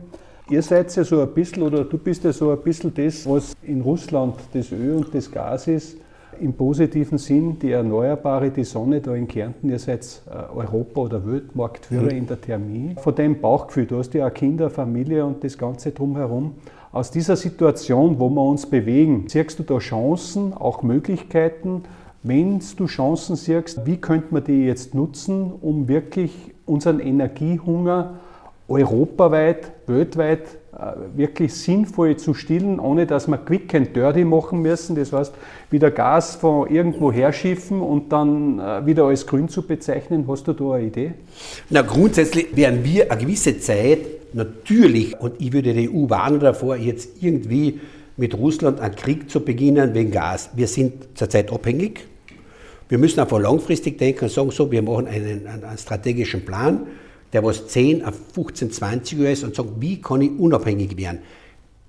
Ihr 0.48 0.62
seid 0.62 0.94
ja 0.94 1.02
so 1.02 1.20
ein 1.20 1.35
bisschen, 1.35 1.64
oder 1.64 1.82
du 1.82 1.98
bist 1.98 2.22
ja 2.22 2.32
so 2.32 2.52
ein 2.52 2.59
bisschen 2.59 2.94
das, 2.94 3.28
was 3.28 3.56
in 3.64 3.80
Russland 3.80 4.37
das 4.52 4.70
Öl 4.70 4.94
und 4.94 5.12
das 5.12 5.28
Gas 5.28 5.66
ist, 5.66 5.96
im 6.38 6.52
positiven 6.52 7.18
Sinn, 7.18 7.59
die 7.59 7.72
Erneuerbare, 7.72 8.50
die 8.50 8.62
Sonne 8.62 9.00
da 9.00 9.12
in 9.16 9.26
Kärnten, 9.26 9.70
ihr 9.70 9.80
seid 9.80 10.06
äh, 10.30 10.54
Europa- 10.54 11.00
oder 11.00 11.26
Weltmarktführer 11.26 12.12
mhm. 12.12 12.18
in 12.18 12.26
der 12.28 12.40
Thermie. 12.40 12.94
Von 13.00 13.16
dem 13.16 13.40
Bauchgefühl, 13.40 13.87
du 13.87 13.98
hast 13.98 14.14
ja 14.14 14.28
auch 14.28 14.35
Kinder, 14.35 14.70
Familie 14.70 15.24
und 15.24 15.42
das 15.42 15.59
Ganze 15.59 15.90
drumherum. 15.90 16.54
Aus 16.92 17.11
dieser 17.11 17.35
Situation, 17.35 18.20
wo 18.20 18.30
wir 18.30 18.42
uns 18.42 18.66
bewegen, 18.66 19.24
siehst 19.26 19.59
du 19.59 19.64
da 19.64 19.78
Chancen, 19.78 20.54
auch 20.54 20.85
Möglichkeiten? 20.85 21.82
Wenn 22.22 22.61
du 22.76 22.87
Chancen 22.87 23.35
siehst, 23.35 23.85
wie 23.85 23.96
könnte 23.96 24.28
man 24.32 24.44
die 24.44 24.64
jetzt 24.64 24.94
nutzen, 24.94 25.52
um 25.61 25.88
wirklich 25.88 26.54
unseren 26.66 27.00
Energiehunger 27.00 28.20
europaweit, 28.68 29.72
weltweit 29.87 30.59
äh, 30.76 31.16
wirklich 31.16 31.55
sinnvoll 31.55 32.16
zu 32.16 32.35
stillen, 32.35 32.81
ohne 32.81 33.07
dass 33.07 33.29
wir 33.29 33.38
quick 33.38 33.74
and 33.74 33.94
dirty 33.94 34.24
machen 34.24 34.61
müssen. 34.61 34.96
Das 34.96 35.12
heißt, 35.12 35.33
wieder 35.70 35.90
Gas 35.90 36.37
von 36.37 36.68
irgendwo 36.68 37.12
herschiffen 37.12 37.81
und 37.81 38.12
dann 38.12 38.59
äh, 38.59 38.85
wieder 38.85 39.05
als 39.05 39.26
grün 39.26 39.48
zu 39.48 39.62
bezeichnen. 39.62 40.26
Hast 40.29 40.48
du 40.48 40.52
da 40.52 40.72
eine 40.72 40.87
Idee? 40.87 41.12
Na, 41.70 41.83
grundsätzlich 41.83 42.55
werden 42.57 42.85
wir 42.85 43.11
eine 43.11 43.20
gewisse 43.20 43.59
Zeit 43.61 44.00
natürlich, 44.33 45.18
und 45.20 45.40
ich 45.40 45.52
würde 45.52 45.72
die 45.72 45.88
EU 45.88 46.11
warnen 46.11 46.40
davor, 46.40 46.76
jetzt 46.76 47.22
irgendwie 47.22 47.81
mit 48.16 48.37
Russland 48.37 48.81
einen 48.81 48.96
Krieg 48.96 49.31
zu 49.31 49.40
beginnen 49.40 49.94
wegen 49.94 50.11
Gas. 50.11 50.50
Wir 50.55 50.66
sind 50.66 51.16
zurzeit 51.16 51.52
abhängig. 51.52 52.07
Wir 52.88 52.98
müssen 52.98 53.20
einfach 53.20 53.40
langfristig 53.40 53.98
denken 53.98 54.24
und 54.24 54.31
sagen, 54.31 54.50
so, 54.50 54.70
wir 54.70 54.83
machen 54.83 55.07
einen, 55.07 55.46
einen 55.46 55.79
strategischen 55.79 56.44
Plan 56.44 56.87
der 57.37 57.44
was 57.44 57.66
10 57.66 58.03
auf 58.03 58.14
15, 58.33 58.70
20 58.70 59.18
Jahre 59.18 59.33
ist 59.33 59.44
und 59.44 59.55
sagt, 59.55 59.68
wie 59.79 60.01
kann 60.01 60.22
ich 60.22 60.31
unabhängig 60.38 60.96
werden? 60.96 61.18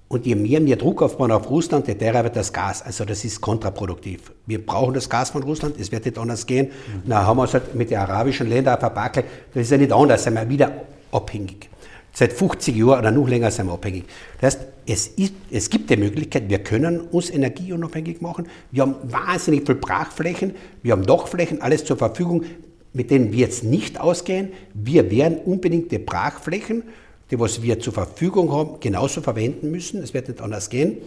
Und 0.09 0.25
je 0.25 0.35
mehr 0.35 0.65
wir 0.65 0.75
Druck 0.75 1.01
aufbauen 1.01 1.31
auf 1.31 1.49
Russland, 1.49 1.87
je 1.87 1.93
teurer 1.95 2.25
wird 2.25 2.35
das 2.35 2.51
Gas. 2.51 2.81
Also 2.81 3.05
das 3.05 3.23
ist 3.23 3.39
kontraproduktiv. 3.39 4.33
Wir 4.45 4.65
brauchen 4.65 4.93
das 4.93 5.09
Gas 5.09 5.29
von 5.29 5.43
Russland, 5.43 5.79
es 5.79 5.89
wird 5.89 6.03
nicht 6.03 6.17
anders 6.17 6.45
gehen. 6.45 6.65
Mhm. 6.65 7.01
Na, 7.05 7.25
haben 7.25 7.37
wir 7.37 7.45
es 7.45 7.53
halt 7.53 7.73
mit 7.75 7.91
den 7.91 7.97
arabischen 7.97 8.49
Ländern 8.49 8.77
verpackelt. 8.77 9.25
Das 9.53 9.63
ist 9.63 9.71
ja 9.71 9.77
nicht 9.77 9.93
anders, 9.93 10.21
sind 10.25 10.33
wir 10.33 10.49
wieder 10.49 10.81
abhängig. 11.13 11.69
Seit 12.11 12.33
50 12.33 12.75
Jahren 12.75 12.99
oder 12.99 13.11
noch 13.11 13.29
länger 13.29 13.49
sind 13.49 13.67
wir 13.67 13.73
abhängig. 13.73 14.03
Das 14.41 14.55
heißt, 14.55 14.67
es, 14.85 15.07
ist, 15.07 15.33
es 15.49 15.69
gibt 15.69 15.89
die 15.89 15.95
Möglichkeit, 15.95 16.49
wir 16.49 16.59
können 16.59 16.99
uns 16.99 17.29
energieunabhängig 17.29 18.19
machen. 18.19 18.47
Wir 18.71 18.81
haben 18.81 18.95
wahnsinnig 19.03 19.65
viel 19.65 19.75
Brachflächen, 19.75 20.55
wir 20.83 20.91
haben 20.91 21.05
Dachflächen, 21.05 21.61
alles 21.61 21.85
zur 21.85 21.95
Verfügung 21.95 22.43
mit 22.93 23.11
denen 23.11 23.31
wir 23.31 23.39
jetzt 23.39 23.63
nicht 23.63 23.99
ausgehen. 23.99 24.49
Wir 24.73 25.11
werden 25.11 25.37
unbedingt 25.45 25.91
die 25.91 25.99
Brachflächen, 25.99 26.83
die 27.31 27.39
was 27.39 27.61
wir 27.61 27.79
zur 27.79 27.93
Verfügung 27.93 28.51
haben, 28.51 28.79
genauso 28.79 29.21
verwenden 29.21 29.71
müssen. 29.71 30.01
Es 30.01 30.13
wird 30.13 30.29
nicht 30.29 30.41
anders 30.41 30.69
gehen. 30.69 30.97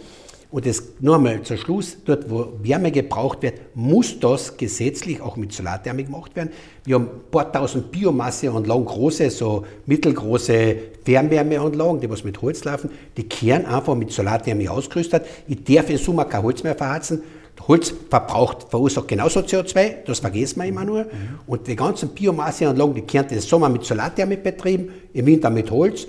Und 0.51 0.65
das 0.65 0.83
nur 0.99 1.15
einmal 1.15 1.41
zum 1.43 1.55
Schluss, 1.55 1.97
dort 2.03 2.29
wo 2.29 2.51
Wärme 2.61 2.91
gebraucht 2.91 3.41
wird, 3.41 3.73
muss 3.73 4.19
das 4.19 4.57
gesetzlich 4.57 5.21
auch 5.21 5.37
mit 5.37 5.53
Solarthermik 5.53 6.07
gemacht 6.07 6.35
werden. 6.35 6.49
Wir 6.83 6.95
haben 6.95 7.05
ein 7.05 7.31
paar 7.31 7.49
tausend 7.49 7.89
Biomasseanlagen, 7.89 8.83
große, 8.83 9.29
so 9.29 9.65
mittelgroße 9.85 10.75
Fernwärmeanlagen, 11.05 12.01
die 12.01 12.09
was 12.09 12.25
mit 12.25 12.41
Holz 12.41 12.65
laufen, 12.65 12.89
die 13.15 13.23
kehren 13.23 13.65
einfach 13.65 13.95
mit 13.95 14.11
Solarthermik 14.11 14.69
ausgerüstet. 14.69 15.25
Ich 15.47 15.63
darf 15.63 15.89
im 15.89 15.97
Sommer 15.97 16.25
kein 16.25 16.43
Holz 16.43 16.63
mehr 16.63 16.75
verheizen, 16.75 17.23
Holz 17.67 17.93
verbraucht, 18.09 18.67
verursacht 18.69 19.07
genauso 19.07 19.41
CO2, 19.41 20.03
das 20.05 20.19
vergessen 20.19 20.61
wir 20.61 20.67
immer 20.67 20.83
nur. 20.83 21.05
Und 21.47 21.67
die 21.67 21.75
ganzen 21.75 22.09
Biomasseanlagen, 22.09 22.95
die 22.95 23.01
können 23.01 23.27
den 23.27 23.39
Sommer 23.39 23.69
mit 23.69 23.83
Solarthermie 23.83 24.37
betrieben, 24.37 24.89
im 25.13 25.25
Winter 25.25 25.49
mit 25.49 25.69
Holz 25.69 26.07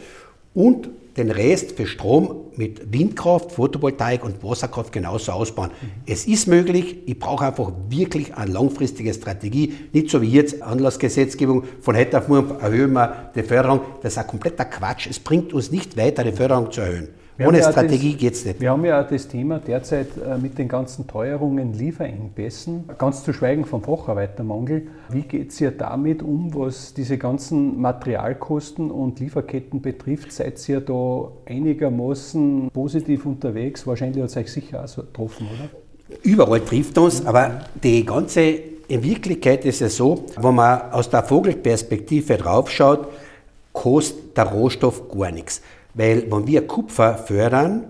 und 0.55 0.89
den 1.17 1.31
Rest 1.31 1.73
für 1.73 1.87
Strom 1.87 2.47
mit 2.57 2.93
Windkraft, 2.93 3.53
Photovoltaik 3.53 4.25
und 4.25 4.43
Wasserkraft 4.43 4.93
genauso 4.93 5.33
ausbauen. 5.33 5.71
Mhm. 5.71 5.89
Es 6.07 6.27
ist 6.27 6.49
möglich, 6.49 6.97
ich 7.07 7.19
brauche 7.19 7.45
einfach 7.45 7.71
wirklich 7.89 8.35
eine 8.35 8.51
langfristige 8.51 9.13
Strategie, 9.13 9.75
nicht 9.93 10.11
so 10.11 10.23
wie 10.23 10.31
jetzt 10.31 10.63
Anlassgesetzgebung, 10.63 11.65
von 11.81 11.97
heute 11.97 12.19
auf 12.19 12.29
morgen 12.29 12.59
erhöhen 12.61 12.93
wir 12.93 13.31
die 13.35 13.43
Förderung. 13.43 13.81
Das 14.03 14.15
ist 14.15 14.19
ein 14.19 14.27
kompletter 14.27 14.65
Quatsch. 14.65 15.07
Es 15.09 15.19
bringt 15.21 15.53
uns 15.53 15.71
nicht 15.71 15.97
weiter, 15.97 16.25
die 16.25 16.33
Förderung 16.33 16.73
zu 16.73 16.81
erhöhen. 16.81 17.09
Wir 17.43 17.49
Ohne 17.49 17.61
Strategie 17.61 18.15
geht 18.15 18.35
es 18.35 18.45
nicht. 18.45 18.61
Wir 18.61 18.71
haben 18.71 18.85
ja 18.85 19.03
das 19.03 19.27
Thema 19.27 19.59
derzeit 19.59 20.11
äh, 20.17 20.39
mit 20.39 20.59
den 20.59 20.69
ganzen 20.69 21.09
Teuerungen, 21.09 21.75
Lieferengpässen, 21.75 22.85
ganz 22.99 23.25
zu 23.25 23.33
schweigen 23.33 23.65
vom 23.65 23.83
Facharbeitermangel. 23.83 24.87
Wie 25.09 25.23
geht 25.23 25.51
es 25.51 25.61
ihr 25.61 25.73
damit 25.73 26.23
um, 26.23 26.55
was 26.55 26.95
diese 26.95 27.19
ganzen 27.19 27.81
Materialkosten 27.81 28.93
und 28.93 29.19
Lieferketten 29.19 29.83
betrifft? 29.83 30.31
Seid 30.31 30.69
ihr 30.69 30.81
da 30.81 31.33
einigermaßen 31.47 32.71
positiv 32.73 33.27
unterwegs? 33.27 33.89
Wahrscheinlich 33.89 34.23
hat 34.23 34.31
es 34.31 34.37
euch 34.37 34.53
sicher 34.53 34.85
auch 34.85 34.89
so 34.89 35.03
getroffen, 35.03 35.49
oder? 35.53 35.69
Überall 36.23 36.61
trifft 36.61 36.97
uns, 36.99 37.27
aber 37.27 37.63
die 37.83 38.07
ganze, 38.07 38.41
in 38.87 39.03
Wirklichkeit 39.03 39.65
ist 39.65 39.83
es 39.83 39.97
so, 39.97 40.27
wenn 40.37 40.55
man 40.55 40.93
aus 40.93 41.11
der 41.11 41.25
Vogelperspektive 41.25 42.37
draufschaut, 42.37 43.09
kostet 43.73 44.37
der 44.37 44.45
Rohstoff 44.45 45.09
gar 45.09 45.33
nichts. 45.33 45.61
Weil 45.95 46.31
wenn 46.31 46.47
wir 46.47 46.67
Kupfer 46.67 47.17
fördern, 47.19 47.85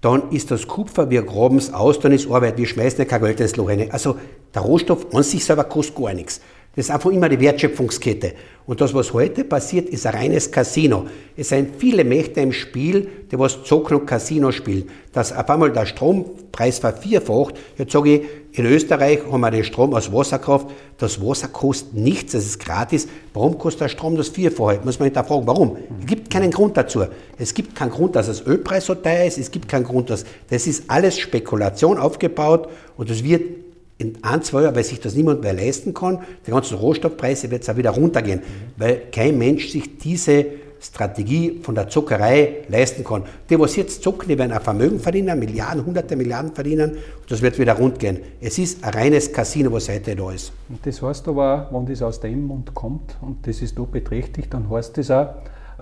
dann 0.00 0.30
ist 0.30 0.50
das 0.50 0.68
Kupfer, 0.68 1.10
wir 1.10 1.22
graben 1.22 1.56
es 1.56 1.72
aus, 1.72 1.98
dann 1.98 2.12
ist 2.12 2.30
Arbeit, 2.30 2.58
wir 2.58 2.66
schmeißen 2.66 3.06
kein 3.08 3.20
Geld 3.22 3.40
ins 3.40 3.56
Loch 3.56 3.68
rein. 3.68 3.90
Also 3.90 4.16
der 4.54 4.62
Rohstoff 4.62 5.12
an 5.14 5.22
sich 5.22 5.44
selber 5.44 5.64
kostet 5.64 5.96
gar 5.96 6.14
nichts. 6.14 6.40
Das 6.76 6.84
ist 6.84 6.90
einfach 6.90 7.10
immer 7.10 7.30
die 7.30 7.40
Wertschöpfungskette. 7.40 8.34
Und 8.66 8.82
das, 8.82 8.92
was 8.92 9.14
heute 9.14 9.44
passiert, 9.44 9.88
ist 9.88 10.04
ein 10.04 10.14
reines 10.14 10.50
Casino. 10.50 11.06
Es 11.34 11.48
sind 11.48 11.76
viele 11.78 12.04
Mächte 12.04 12.42
im 12.42 12.52
Spiel, 12.52 13.08
die 13.32 13.38
was 13.38 13.64
Zocken 13.64 13.96
und 13.96 14.06
Casino 14.06 14.52
spielen. 14.52 14.90
Dass 15.10 15.32
auf 15.32 15.48
einmal 15.48 15.72
der 15.72 15.86
Strompreis 15.86 16.78
vervierfacht. 16.80 17.54
Jetzt 17.78 17.92
sage 17.92 18.16
ich, 18.16 18.22
in 18.58 18.66
Österreich 18.66 19.20
haben 19.30 19.40
wir 19.40 19.50
den 19.50 19.64
Strom 19.64 19.94
aus 19.94 20.12
Wasserkraft. 20.12 20.66
Das 20.98 21.18
Wasser 21.22 21.48
kostet 21.48 21.94
nichts, 21.94 22.32
das 22.32 22.44
ist 22.44 22.58
gratis. 22.58 23.08
Warum 23.32 23.56
kostet 23.56 23.80
der 23.82 23.88
Strom 23.88 24.16
das 24.16 24.28
Vierfache? 24.28 24.80
Muss 24.84 24.98
man 24.98 25.06
hinterfragen, 25.06 25.46
warum? 25.46 25.78
Es 26.00 26.06
gibt 26.06 26.28
keinen 26.28 26.50
Grund 26.50 26.76
dazu. 26.76 27.04
Es 27.38 27.54
gibt 27.54 27.74
keinen 27.74 27.90
Grund, 27.90 28.16
dass 28.16 28.26
das 28.26 28.46
Ölpreis 28.46 28.84
so 28.84 28.94
teuer 28.94 29.24
ist. 29.24 29.38
Es 29.38 29.50
gibt 29.50 29.66
keinen 29.66 29.84
Grund, 29.84 30.10
dass, 30.10 30.26
das 30.50 30.66
ist 30.66 30.90
alles 30.90 31.18
Spekulation 31.18 31.96
aufgebaut 31.96 32.68
und 32.98 33.08
es 33.08 33.24
wird 33.24 33.65
in 33.98 34.18
ein, 34.22 34.42
zwei 34.42 34.62
Jahren, 34.62 34.74
weil 34.74 34.84
sich 34.84 35.00
das 35.00 35.14
niemand 35.14 35.42
mehr 35.42 35.54
leisten 35.54 35.94
kann, 35.94 36.20
die 36.46 36.50
ganzen 36.50 36.76
Rohstoffpreise 36.76 37.50
wird 37.50 37.62
es 37.62 37.68
auch 37.68 37.76
wieder 37.76 37.90
runtergehen, 37.90 38.42
weil 38.76 39.02
kein 39.10 39.38
Mensch 39.38 39.70
sich 39.70 39.98
diese 39.98 40.44
Strategie 40.80 41.60
von 41.62 41.74
der 41.74 41.88
Zuckerei 41.88 42.64
leisten 42.68 43.02
kann. 43.02 43.24
Die, 43.48 43.58
was 43.58 43.76
jetzt 43.76 44.02
zucken, 44.02 44.28
die 44.28 44.38
werden 44.38 44.52
ein 44.52 44.60
Vermögen 44.60 45.00
verdienen, 45.00 45.38
Milliarden, 45.38 45.84
hunderte 45.84 46.14
Milliarden 46.16 46.52
verdienen 46.52 46.92
und 46.92 47.30
das 47.30 47.40
wird 47.40 47.58
wieder 47.58 47.74
rund 47.74 47.98
gehen. 47.98 48.18
Es 48.40 48.58
ist 48.58 48.84
ein 48.84 48.92
reines 48.92 49.32
Casino, 49.32 49.72
was 49.72 49.88
heute 49.88 50.14
da 50.14 50.30
ist. 50.30 50.52
Und 50.68 50.84
das 50.84 51.00
heißt 51.00 51.26
aber, 51.28 51.68
wenn 51.72 51.86
das 51.86 52.02
aus 52.02 52.20
dem 52.20 52.46
Mund 52.46 52.74
kommt 52.74 53.16
und 53.22 53.46
das 53.46 53.62
ist 53.62 53.78
da 53.78 53.82
beträchtlich, 53.84 54.48
dann 54.50 54.68
heißt 54.68 54.98
das 54.98 55.10
auch, 55.10 55.28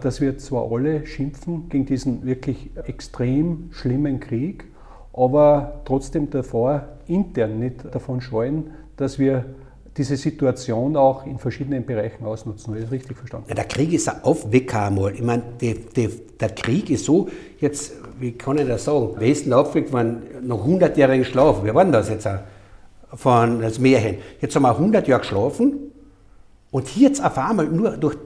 dass 0.00 0.20
wir 0.20 0.38
zwar 0.38 0.70
alle 0.70 1.06
schimpfen 1.06 1.68
gegen 1.68 1.86
diesen 1.86 2.24
wirklich 2.24 2.70
extrem 2.86 3.70
schlimmen 3.72 4.20
Krieg, 4.20 4.64
aber 5.12 5.82
trotzdem 5.84 6.30
davor 6.30 6.88
intern 7.08 7.58
nicht 7.58 7.84
davon 7.92 8.20
scheuen, 8.20 8.70
dass 8.96 9.18
wir 9.18 9.44
diese 9.96 10.16
Situation 10.16 10.96
auch 10.96 11.24
in 11.24 11.38
verschiedenen 11.38 11.86
Bereichen 11.86 12.24
ausnutzen. 12.24 12.68
Habe 12.68 12.78
ich 12.78 12.84
das 12.84 12.92
richtig 12.92 13.16
verstanden? 13.16 13.46
Ja, 13.48 13.54
der 13.54 13.64
Krieg 13.64 13.92
ist 13.92 14.08
ein 14.08 14.24
Aufwecker 14.24 14.86
einmal. 14.86 15.14
Ich 15.14 15.22
meine, 15.22 15.42
die, 15.60 15.74
die, 15.74 16.08
der 16.40 16.50
Krieg 16.50 16.90
ist 16.90 17.04
so, 17.04 17.28
jetzt, 17.60 17.92
wie 18.18 18.32
kann 18.32 18.58
ich 18.58 18.66
das 18.66 18.84
sagen, 18.84 19.10
Westen 19.18 19.52
aufweckt 19.52 19.92
man 19.92 20.22
noch 20.42 20.66
100-jährigen 20.66 21.24
Schlaf. 21.24 21.62
Wir 21.62 21.74
waren 21.74 21.92
das 21.92 22.08
jetzt 22.08 22.26
auch 22.26 22.40
von 23.14 23.60
das 23.60 23.78
Märchen. 23.78 24.16
Jetzt 24.40 24.56
haben 24.56 24.62
wir 24.62 24.70
100 24.70 25.06
Jahre 25.06 25.20
geschlafen 25.20 25.92
und 26.72 26.88
hier 26.88 27.08
jetzt 27.08 27.24
auf 27.24 27.38
einmal 27.38 27.66
nur 27.66 27.90
durch 27.96 28.16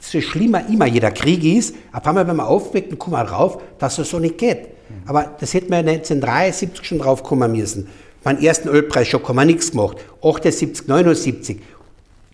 so 0.00 0.20
schlimmer 0.20 0.68
immer 0.68 0.86
jeder 0.86 1.12
Krieg 1.12 1.44
ist, 1.44 1.76
auf 1.92 2.04
einmal, 2.04 2.26
wenn 2.26 2.34
man 2.34 2.46
aufweckt, 2.46 2.90
dann 2.90 2.98
kommen 2.98 3.14
wir 3.14 3.24
drauf, 3.24 3.62
dass 3.78 3.98
es 3.98 4.10
so 4.10 4.18
nicht 4.18 4.38
geht. 4.38 4.68
Aber 5.06 5.30
das 5.38 5.54
hätten 5.54 5.70
wir 5.70 5.78
1973 5.78 6.84
schon 6.84 6.98
drauf 6.98 7.22
kommen 7.22 7.52
müssen. 7.52 7.88
Beim 8.22 8.38
ersten 8.38 8.68
Ölpreis 8.68 9.08
schon 9.08 9.22
kann 9.22 9.36
man 9.36 9.46
nichts 9.46 9.72
gemacht. 9.72 9.98
78, 10.22 10.86
79, 10.86 11.60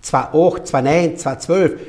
2008, 0.02 0.66
2009, 0.66 1.16
2012 1.16 1.80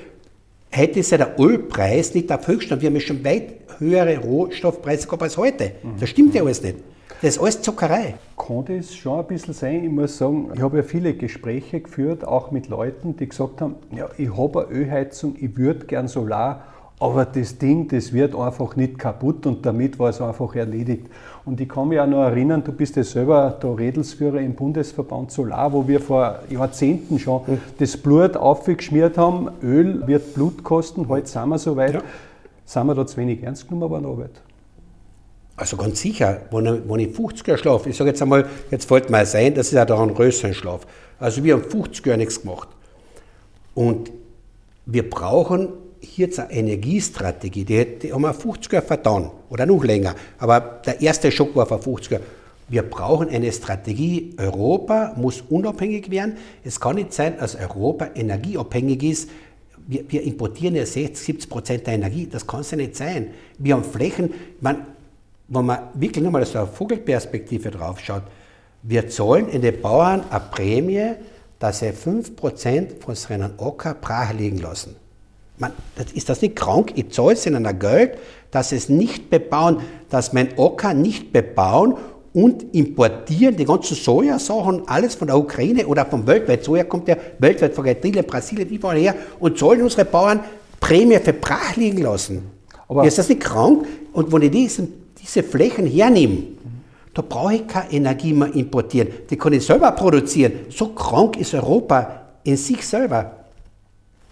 hätte 0.70 1.00
es 1.00 1.10
ja 1.10 1.18
der 1.18 1.40
Ölpreis 1.40 2.14
nicht 2.14 2.32
auf 2.32 2.48
Höchststand. 2.48 2.82
Wir 2.82 2.88
haben 2.88 2.96
ja 2.96 3.02
schon 3.02 3.24
weit 3.26 3.56
höhere 3.80 4.18
Rohstoffpreise 4.20 5.06
gehabt 5.06 5.24
als 5.24 5.38
heute. 5.38 5.72
Das 6.00 6.10
stimmt 6.10 6.34
ja 6.36 6.44
alles 6.44 6.62
nicht. 6.62 6.78
Das 7.22 7.36
ist 7.36 7.42
alles 7.42 7.62
Zuckerei. 7.62 8.16
Kann 8.38 8.64
das 8.66 8.96
schon 8.96 9.20
ein 9.20 9.28
bisschen 9.28 9.54
sein? 9.54 9.84
Ich 9.84 9.92
muss 9.92 10.18
sagen, 10.18 10.52
ich 10.54 10.62
habe 10.62 10.78
ja 10.78 10.84
viele 10.84 11.14
Gespräche 11.14 11.82
geführt, 11.82 12.26
auch 12.26 12.52
mit 12.52 12.70
Leuten, 12.70 13.18
die 13.18 13.28
gesagt 13.28 13.60
haben, 13.60 13.76
ja, 13.94 14.08
ich 14.18 14.38
habe 14.38 14.68
eine 14.68 14.78
Ölheizung, 14.78 15.36
ich 15.38 15.58
würde 15.58 15.86
gern 15.86 16.08
Solar 16.08 16.64
aber 17.00 17.26
das 17.26 17.58
Ding, 17.58 17.88
das 17.88 18.12
wird 18.12 18.36
einfach 18.36 18.76
nicht 18.76 19.00
kaputt 19.00 19.46
und 19.46 19.66
damit 19.66 19.98
war 20.00 20.10
es 20.10 20.22
einfach 20.22 20.54
erledigt. 20.56 21.08
Und 21.50 21.60
ich 21.60 21.68
kann 21.68 21.88
mich 21.88 22.00
auch 22.00 22.06
noch 22.06 22.22
erinnern, 22.22 22.64
du 22.64 22.72
bist 22.72 22.96
ja 22.96 23.04
selber 23.04 23.58
der 23.60 23.76
Redelsführer 23.76 24.40
im 24.40 24.54
Bundesverband 24.54 25.32
Solar, 25.32 25.74
wo 25.74 25.88
wir 25.88 26.00
vor 26.00 26.42
Jahrzehnten 26.48 27.18
schon 27.18 27.42
mhm. 27.48 27.58
das 27.80 27.98
Blut 27.98 28.38
aufgeschmiert 28.38 29.18
haben. 29.18 29.50
Öl 29.64 30.06
wird 30.06 30.36
Blut 30.36 30.64
kosten, 30.64 31.08
heute 31.08 31.28
sind 31.28 31.50
wir 31.50 31.58
so 31.58 31.76
weit. 31.76 31.96
Ja. 31.96 32.04
Sind 32.66 32.86
wir 32.86 32.94
da 32.94 33.08
zu 33.08 33.18
wenig 33.18 33.42
ernst 33.42 33.68
genommen 33.68 33.90
bei 33.90 34.00
der 34.00 34.10
Arbeit? 34.10 34.42
Also 35.58 35.76
ganz 35.76 36.00
sicher, 36.00 36.42
wenn 36.52 36.68
ich, 36.68 36.82
wenn 36.88 37.00
ich 37.00 37.16
50 37.16 37.48
Jahre 37.48 37.58
schlafe, 37.58 37.90
ich 37.90 37.98
sage 37.98 38.12
jetzt 38.12 38.22
einmal, 38.22 38.46
jetzt 38.70 38.88
fällt 38.88 39.10
mir 39.10 39.26
sein, 39.26 39.56
das 39.56 39.70
ist 39.70 39.74
ja 39.74 39.86
da 39.86 40.00
ein 40.00 40.14
größeren 40.14 40.54
Schlaf. 40.54 40.86
Also 41.18 41.44
wir 41.44 41.56
haben 41.56 41.64
50 41.64 42.06
Jahre 42.06 42.20
nichts 42.20 42.42
gemacht. 42.42 42.68
Und 43.74 44.12
wir 44.86 45.10
brauchen 45.10 45.70
hier 46.02 46.30
eine 46.38 46.52
Energiestrategie, 46.52 47.66
die, 47.66 48.00
die 48.00 48.14
haben 48.14 48.22
wir 48.22 48.34
50 48.34 48.72
Jahre 48.72 48.86
vertan 48.86 49.32
oder 49.50 49.66
noch 49.66 49.84
länger. 49.84 50.16
Aber 50.38 50.82
der 50.86 51.02
erste 51.02 51.32
Schock 51.32 51.56
war 51.56 51.66
vor 51.66 51.82
50 51.82 52.12
Jahren. 52.12 52.24
Wir 52.70 52.84
brauchen 52.84 53.30
eine 53.30 53.52
Strategie. 53.52 54.36
Europa 54.38 55.14
muss 55.18 55.42
unabhängig 55.50 56.12
werden. 56.12 56.38
Es 56.64 56.80
kann 56.80 56.96
nicht 56.96 57.14
sein, 57.14 57.38
dass 57.40 57.56
Europa 57.56 58.10
energieabhängig 58.16 59.04
ist. 59.04 59.30
Wir, 59.88 60.04
wir 60.08 60.22
importieren 60.22 60.76
ja 60.76 60.86
60, 60.86 61.18
70 61.18 61.50
Prozent 61.50 61.88
der 61.88 61.96
Energie. 61.96 62.28
Das 62.32 62.46
kann 62.46 62.62
es 62.62 62.72
ja 62.72 62.78
nicht 62.78 62.96
sein. 62.96 63.32
Wir 63.58 63.74
haben 63.74 63.84
Flächen, 63.84 64.34
man, 64.62 64.86
wenn 65.48 65.66
man 65.66 65.80
wirklich 65.96 66.24
nochmal 66.24 66.44
aus 66.44 66.52
der 66.52 66.68
Vogelperspektive 66.68 67.72
drauf 67.72 68.00
schaut, 68.00 68.24
wir 68.84 69.10
zahlen 69.10 69.50
in 69.50 69.62
den 69.62 69.82
Bauern 69.82 70.24
eine 70.30 70.40
Prämie, 70.52 71.14
dass 71.58 71.80
sie 71.80 71.90
5% 71.90 73.02
von 73.02 73.16
seinen 73.16 73.60
Acker 73.60 73.96
brach 73.96 74.32
liegen 74.32 74.60
lassen. 74.60 74.96
Man, 75.60 75.74
ist 76.14 76.30
das 76.30 76.42
nicht 76.42 76.56
krank? 76.56 76.94
Ich 76.96 77.12
zahle 77.12 77.34
es 77.34 77.46
ihnen 77.46 77.66
ein 77.66 77.78
Geld, 77.78 78.18
dass 78.50 78.70
sie 78.70 78.78
es 78.78 78.88
nicht 78.90 79.30
bebauen, 79.30 79.82
dass 80.10 80.32
mein 80.32 80.58
Ocker 80.58 80.94
nicht 80.94 81.34
bebauen 81.34 81.96
und 82.34 82.74
importieren 82.74 83.58
die 83.58 83.66
ganzen 83.66 83.96
Sojasachen, 83.96 84.88
alles 84.88 85.16
von 85.16 85.28
der 85.28 85.38
Ukraine 85.38 85.86
oder 85.86 86.06
vom 86.06 86.26
weltweit. 86.26 86.64
Soja 86.64 86.86
kommt 86.86 87.10
ja 87.10 87.18
weltweit 87.40 87.74
von 87.74 87.86
Argentinien, 87.86 88.26
Brasilien, 88.26 88.70
überall 88.70 88.98
her 88.98 89.16
und 89.40 89.58
sollen 89.58 89.82
unsere 89.82 90.06
Bauern 90.06 90.40
Prämie 90.80 91.20
für 91.20 91.34
brach 91.34 91.76
liegen 91.76 92.04
lassen. 92.04 92.50
Aber 92.88 93.06
ist 93.06 93.18
das 93.18 93.28
nicht 93.28 93.42
krank? 93.42 93.86
Und 94.14 94.32
wenn 94.32 94.42
ich 94.44 94.52
diesen, 94.52 94.94
diese 95.22 95.44
Flächen 95.44 95.86
hernehme, 95.86 96.44
da 97.14 97.22
brauche 97.22 97.56
ich 97.56 97.68
keine 97.68 97.92
Energie 97.92 98.34
mehr 98.34 98.54
importieren. 98.56 99.10
Die 99.30 99.36
kann 99.36 99.52
ich 99.52 99.66
selber 99.66 99.92
produzieren. 99.92 100.54
So 100.70 100.88
krank 100.90 101.38
ist 101.38 101.54
Europa 101.54 102.22
in 102.44 102.56
sich 102.56 102.88
selber. 102.88 103.32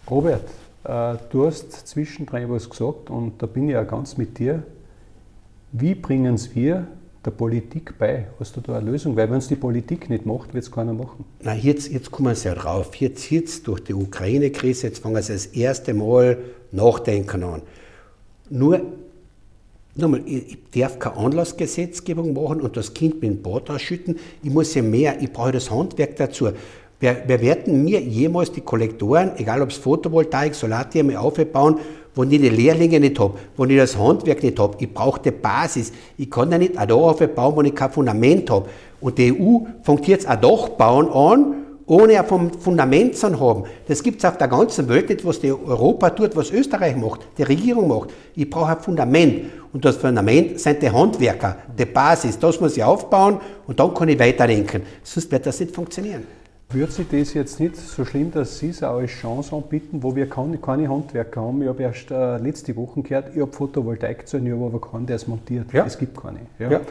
Robert, 0.09 0.41
du 0.87 1.45
hast 1.45 1.71
zwischendrin 1.87 2.49
was 2.49 2.69
gesagt 2.69 3.09
und 3.09 3.41
da 3.41 3.45
bin 3.45 3.67
ich 3.67 3.73
ja 3.73 3.83
ganz 3.83 4.17
mit 4.17 4.39
dir. 4.39 4.63
Wie 5.73 5.95
bringen 5.95 6.35
es 6.35 6.55
wir 6.55 6.87
der 7.25 7.31
Politik 7.31 7.97
bei? 7.99 8.27
Hast 8.39 8.55
du 8.55 8.61
da 8.61 8.77
eine 8.77 8.89
Lösung? 8.89 9.15
Weil 9.17 9.29
wenn 9.29 9.39
es 9.39 9.49
die 9.49 9.57
Politik 9.57 10.09
nicht 10.09 10.25
macht, 10.25 10.53
wird 10.53 10.63
es 10.63 10.71
keiner 10.71 10.93
machen. 10.93 11.25
Na, 11.41 11.53
jetzt, 11.53 11.91
jetzt 11.91 12.09
kommen 12.09 12.33
sie 12.35 12.47
ja 12.47 12.55
drauf. 12.55 12.95
Jetzt, 12.95 13.29
jetzt 13.31 13.67
durch 13.67 13.81
die 13.81 13.93
Ukraine-Krise, 13.93 14.87
jetzt 14.87 14.99
fangen 14.99 15.21
sie 15.21 15.33
das 15.33 15.47
erste 15.47 15.93
Mal 15.93 16.37
nachdenken 16.71 17.43
an. 17.43 17.61
Nur, 18.49 18.81
nochmal, 19.95 20.21
ich 20.25 20.57
darf 20.73 20.99
keine 20.99 21.17
Anlassgesetzgebung 21.17 22.33
machen 22.33 22.61
und 22.61 22.77
das 22.77 22.93
Kind 22.93 23.15
mit 23.15 23.23
dem 23.23 23.41
Bad 23.41 23.69
ausschütten. 23.69 24.17
Ich 24.41 24.49
muss 24.49 24.73
ja 24.73 24.81
mehr, 24.81 25.21
ich 25.21 25.33
brauche 25.33 25.51
das 25.51 25.69
Handwerk 25.69 26.15
dazu. 26.15 26.51
Wir, 26.99 27.23
wir 27.27 27.41
werden 27.41 27.83
mir 27.83 28.01
jemals 28.01 28.51
die 28.51 28.61
Kollektoren, 28.61 29.31
egal 29.37 29.61
ob 29.61 29.69
es 29.69 29.77
Photovoltaik, 29.77 30.55
Solartherme 30.55 31.19
aufbauen, 31.19 31.79
wo 32.15 32.23
ich 32.23 32.29
die 32.29 32.49
Lehrlinge 32.49 32.99
nicht 32.99 33.19
habe, 33.19 33.35
wo 33.55 33.65
ich 33.65 33.77
das 33.77 33.95
Handwerk 33.95 34.41
nicht 34.41 34.57
habe. 34.59 34.75
Ich 34.79 34.91
brauche 34.91 35.21
die 35.21 35.29
Basis. 35.29 35.91
Ich 36.17 36.31
kann 36.31 36.51
ja 36.51 36.57
nicht 36.57 36.75
auch 36.75 36.85
da 36.87 36.95
aufbauen, 36.95 37.55
wo 37.55 37.61
ich 37.61 37.75
kein 37.75 37.91
Fundament 37.91 38.49
habe. 38.49 38.67
Und 38.99 39.17
die 39.19 39.31
EU 39.31 39.59
fängt 39.83 40.07
jetzt 40.07 40.25
ein 40.25 40.41
Dachbauen 40.41 41.09
an, 41.09 41.53
ohne 41.85 42.19
ein 42.19 42.51
Fundament 42.59 43.15
zu 43.15 43.39
haben. 43.39 43.63
Das 43.87 44.01
gibt 44.01 44.17
es 44.17 44.25
auf 44.25 44.37
der 44.39 44.47
ganzen 44.47 44.89
Welt 44.89 45.07
nicht, 45.09 45.23
was 45.23 45.39
die 45.39 45.51
Europa 45.51 46.09
tut, 46.09 46.35
was 46.35 46.51
Österreich 46.51 46.95
macht, 46.95 47.27
die 47.37 47.43
Regierung 47.43 47.87
macht. 47.87 48.09
Ich 48.35 48.49
brauche 48.49 48.75
ein 48.75 48.79
Fundament. 48.79 49.45
Und 49.71 49.85
das 49.85 49.97
Fundament 49.97 50.59
sind 50.59 50.81
die 50.81 50.89
Handwerker, 50.89 51.57
die 51.77 51.85
Basis. 51.85 52.39
Das 52.39 52.59
muss 52.59 52.75
ich 52.75 52.83
aufbauen 52.83 53.39
und 53.67 53.79
dann 53.79 53.93
kann 53.93 54.09
ich 54.09 54.17
weiterdenken. 54.17 54.81
Sonst 55.03 55.31
wird 55.31 55.45
das 55.45 55.59
nicht 55.59 55.75
funktionieren. 55.75 56.36
Würde 56.69 56.91
sich 56.91 57.07
das 57.07 57.33
jetzt 57.33 57.61
nicht 57.61 57.77
so 57.77 58.03
schlimm, 58.03 58.29
dass 58.31 58.59
Sie 58.59 58.69
es 58.69 58.83
auch 58.83 58.97
als 58.97 59.11
Chance 59.11 59.55
anbieten, 59.55 60.03
wo 60.03 60.13
wir 60.17 60.29
keine, 60.29 60.89
Handwerker 60.89 61.41
haben? 61.41 61.61
Ich 61.61 61.67
habe 61.69 61.81
erst 61.81 62.11
äh, 62.11 62.37
letzte 62.39 62.75
Woche 62.75 63.01
gehört, 63.03 63.33
ich 63.33 63.41
habe 63.41 63.53
Photovoltaik 63.53 64.27
zu 64.27 64.37
ich 64.37 64.51
habe 64.51 64.65
aber 64.65 64.81
keinen, 64.81 65.05
der 65.05 65.15
es 65.15 65.27
montiert. 65.27 65.71
Ja. 65.71 65.85
Es 65.85 65.97
gibt 65.97 66.21
keine. 66.21 66.39
Ja. 66.59 66.71
Ja. 66.71 66.81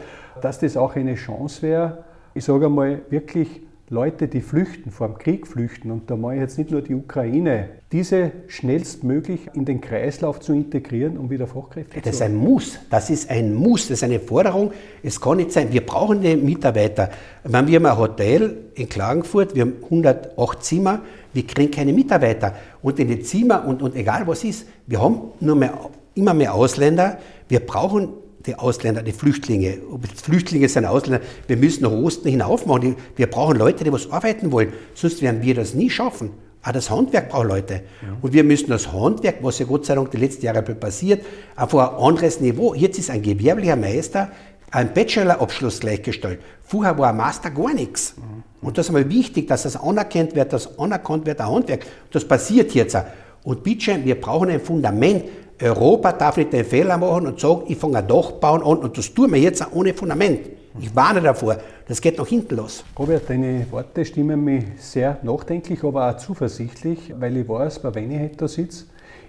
Dass 0.41 0.57
das 0.57 0.77
auch 0.77 0.95
eine 0.95 1.13
Chance 1.13 1.61
wäre, 1.61 2.03
ich 2.33 2.43
sage 2.43 2.65
einmal 2.65 3.01
wirklich 3.11 3.61
Leute, 3.89 4.27
die 4.27 4.41
flüchten, 4.41 4.91
vor 4.91 5.07
dem 5.07 5.17
Krieg 5.17 5.47
flüchten, 5.47 5.91
und 5.91 6.11
da 6.11 6.17
mache 6.17 6.35
ich 6.35 6.41
jetzt 6.41 6.57
nicht 6.57 6.71
nur 6.71 6.81
die 6.81 6.93
Ukraine, 6.93 7.69
diese 7.93 8.33
schnellstmöglich 8.47 9.47
in 9.53 9.63
den 9.63 9.79
Kreislauf 9.79 10.41
zu 10.41 10.51
integrieren, 10.51 11.17
um 11.17 11.29
wieder 11.29 11.47
Fachkräfte 11.47 11.93
zu 11.93 12.01
Das 12.01 12.15
ist 12.15 12.21
ein 12.21 12.35
Muss. 12.35 12.79
Das 12.89 13.09
ist 13.09 13.29
ein 13.29 13.55
Muss. 13.55 13.87
Das 13.87 13.99
ist 13.99 14.03
eine 14.03 14.19
Forderung. 14.19 14.73
Es 15.01 15.21
kann 15.21 15.37
nicht 15.37 15.53
sein, 15.53 15.71
wir 15.71 15.85
brauchen 15.85 16.21
die 16.21 16.35
Mitarbeiter. 16.35 17.09
Wenn 17.45 17.65
wir 17.67 17.77
haben 17.77 17.85
ein 17.85 17.97
Hotel 17.97 18.57
in 18.75 18.89
Klagenfurt, 18.89 19.55
wir 19.55 19.61
haben 19.61 19.75
108 19.85 20.63
Zimmer, 20.63 20.99
wir 21.31 21.47
kriegen 21.47 21.71
keine 21.71 21.93
Mitarbeiter. 21.93 22.55
Und 22.81 22.99
in 22.99 23.07
die 23.07 23.21
Zimmer 23.21 23.65
und, 23.65 23.81
und 23.81 23.95
egal 23.95 24.27
was 24.27 24.43
ist, 24.43 24.67
wir 24.85 25.01
haben 25.01 25.31
nur 25.39 25.55
mehr, 25.55 25.73
immer 26.13 26.33
mehr 26.33 26.53
Ausländer. 26.53 27.19
Wir 27.47 27.61
brauchen 27.61 28.09
die 28.47 28.55
Ausländer, 28.55 29.03
die 29.03 29.11
Flüchtlinge, 29.11 29.77
ob 29.91 30.05
es 30.05 30.21
Flüchtlinge 30.21 30.67
sind, 30.69 30.85
Ausländer, 30.85 31.25
wir 31.47 31.57
müssen 31.57 31.83
nach 31.83 31.91
Osten 31.91 32.29
hinaufmachen. 32.29 32.95
Wir 33.15 33.27
brauchen 33.27 33.57
Leute, 33.57 33.83
die 33.83 33.91
was 33.91 34.09
arbeiten 34.11 34.51
wollen, 34.51 34.73
sonst 34.95 35.21
werden 35.21 35.41
wir 35.41 35.53
das 35.55 35.73
nie 35.73 35.89
schaffen. 35.89 36.31
Auch 36.63 36.71
das 36.71 36.89
Handwerk 36.89 37.29
braucht 37.29 37.47
Leute. 37.47 37.73
Ja. 38.01 38.17
Und 38.21 38.33
wir 38.33 38.43
müssen 38.43 38.69
das 38.69 38.91
Handwerk, 38.91 39.37
was 39.41 39.59
ja 39.59 39.65
Gott 39.65 39.85
sei 39.85 39.95
Dank 39.95 40.11
die 40.11 40.17
letzten 40.17 40.45
Jahre 40.45 40.61
passiert, 40.61 41.23
auf 41.55 41.75
ein 41.75 41.87
anderes 41.87 42.41
Niveau. 42.41 42.73
Jetzt 42.73 42.97
ist 42.97 43.09
ein 43.09 43.21
gewerblicher 43.21 43.75
Meister 43.75 44.31
ein 44.71 44.93
Bachelorabschluss 44.93 45.79
gleichgestellt. 45.79 46.39
Vorher 46.63 46.97
war 46.97 47.09
ein 47.09 47.17
Master 47.17 47.51
gar 47.51 47.73
nichts. 47.73 48.15
Mhm. 48.17 48.43
Und 48.61 48.77
das 48.77 48.87
ist 48.87 48.95
einmal 48.95 49.09
wichtig, 49.09 49.47
dass 49.47 49.63
das 49.63 49.77
anerkannt 49.77 50.35
wird, 50.35 50.51
dass 50.51 50.77
anerkannt 50.77 51.25
wird, 51.25 51.39
ein 51.39 51.47
Handwerk. 51.47 51.85
Das 52.11 52.25
passiert 52.25 52.73
jetzt 52.73 52.95
auch. 52.95 53.05
Und 53.43 53.63
bitte, 53.63 54.03
wir 54.03 54.19
brauchen 54.19 54.49
ein 54.49 54.59
Fundament, 54.59 55.23
Europa 55.61 56.11
darf 56.11 56.37
nicht 56.37 56.53
den 56.53 56.63
Fehler 56.63 56.97
machen 56.97 57.27
und 57.27 57.39
sagen, 57.39 57.63
ich 57.67 57.77
fange 57.77 57.97
ein 57.97 58.07
Dach 58.07 58.31
bauen 58.33 58.61
an 58.61 58.77
und 58.77 58.97
das 58.97 59.11
tun 59.13 59.31
wir 59.31 59.39
jetzt 59.39 59.65
auch 59.65 59.71
ohne 59.73 59.93
Fundament. 59.93 60.41
Ich 60.79 60.95
warne 60.95 61.21
davor, 61.21 61.57
das 61.87 61.99
geht 61.99 62.19
nach 62.19 62.27
hinten 62.27 62.57
los. 62.57 62.83
Robert, 62.97 63.27
deine 63.27 63.65
Worte 63.71 64.05
stimmen 64.05 64.43
mich 64.43 64.65
sehr 64.77 65.17
nachdenklich, 65.23 65.83
aber 65.83 66.11
auch 66.11 66.17
zuversichtlich, 66.17 67.13
weil 67.19 67.37
ich 67.37 67.49
weiß, 67.49 67.79
bei 67.79 67.95
wen 67.95 68.11
ich 68.11 68.37
da 68.37 68.47
sitze. 68.47 68.85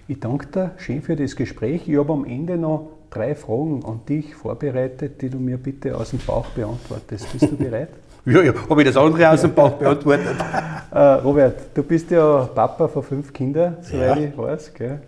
Ich 0.07 0.19
danke 0.19 0.45
dir 0.47 0.71
schön 0.77 1.01
für 1.01 1.15
das 1.15 1.35
Gespräch. 1.35 1.87
Ich 1.87 1.97
habe 1.97 2.13
am 2.13 2.25
Ende 2.25 2.57
noch 2.57 2.89
drei 3.09 3.33
Fragen 3.33 3.83
an 3.83 4.01
dich 4.07 4.35
vorbereitet, 4.35 5.21
die 5.21 5.29
du 5.29 5.39
mir 5.39 5.57
bitte 5.57 5.97
aus 5.97 6.11
dem 6.11 6.19
Bauch 6.19 6.45
beantwortest. 6.47 7.31
Bist 7.31 7.51
du 7.51 7.57
bereit? 7.57 7.89
ja, 8.25 8.43
ja, 8.43 8.53
habe 8.69 8.81
ich 8.81 8.87
das 8.87 8.97
andere 8.97 9.31
aus 9.31 9.41
dem 9.41 9.53
Bauch 9.53 9.71
beantwortet. 9.71 10.35
äh, 10.91 10.99
Robert, 10.99 11.55
du 11.73 11.81
bist 11.81 12.11
ja 12.11 12.47
Papa 12.53 12.87
von 12.87 13.01
fünf 13.01 13.33
Kindern, 13.33 13.77
soweit 13.81 14.19
ja. 14.19 14.27
ich 14.27 14.37
weiß. 14.37 14.73
Gell? 14.75 15.01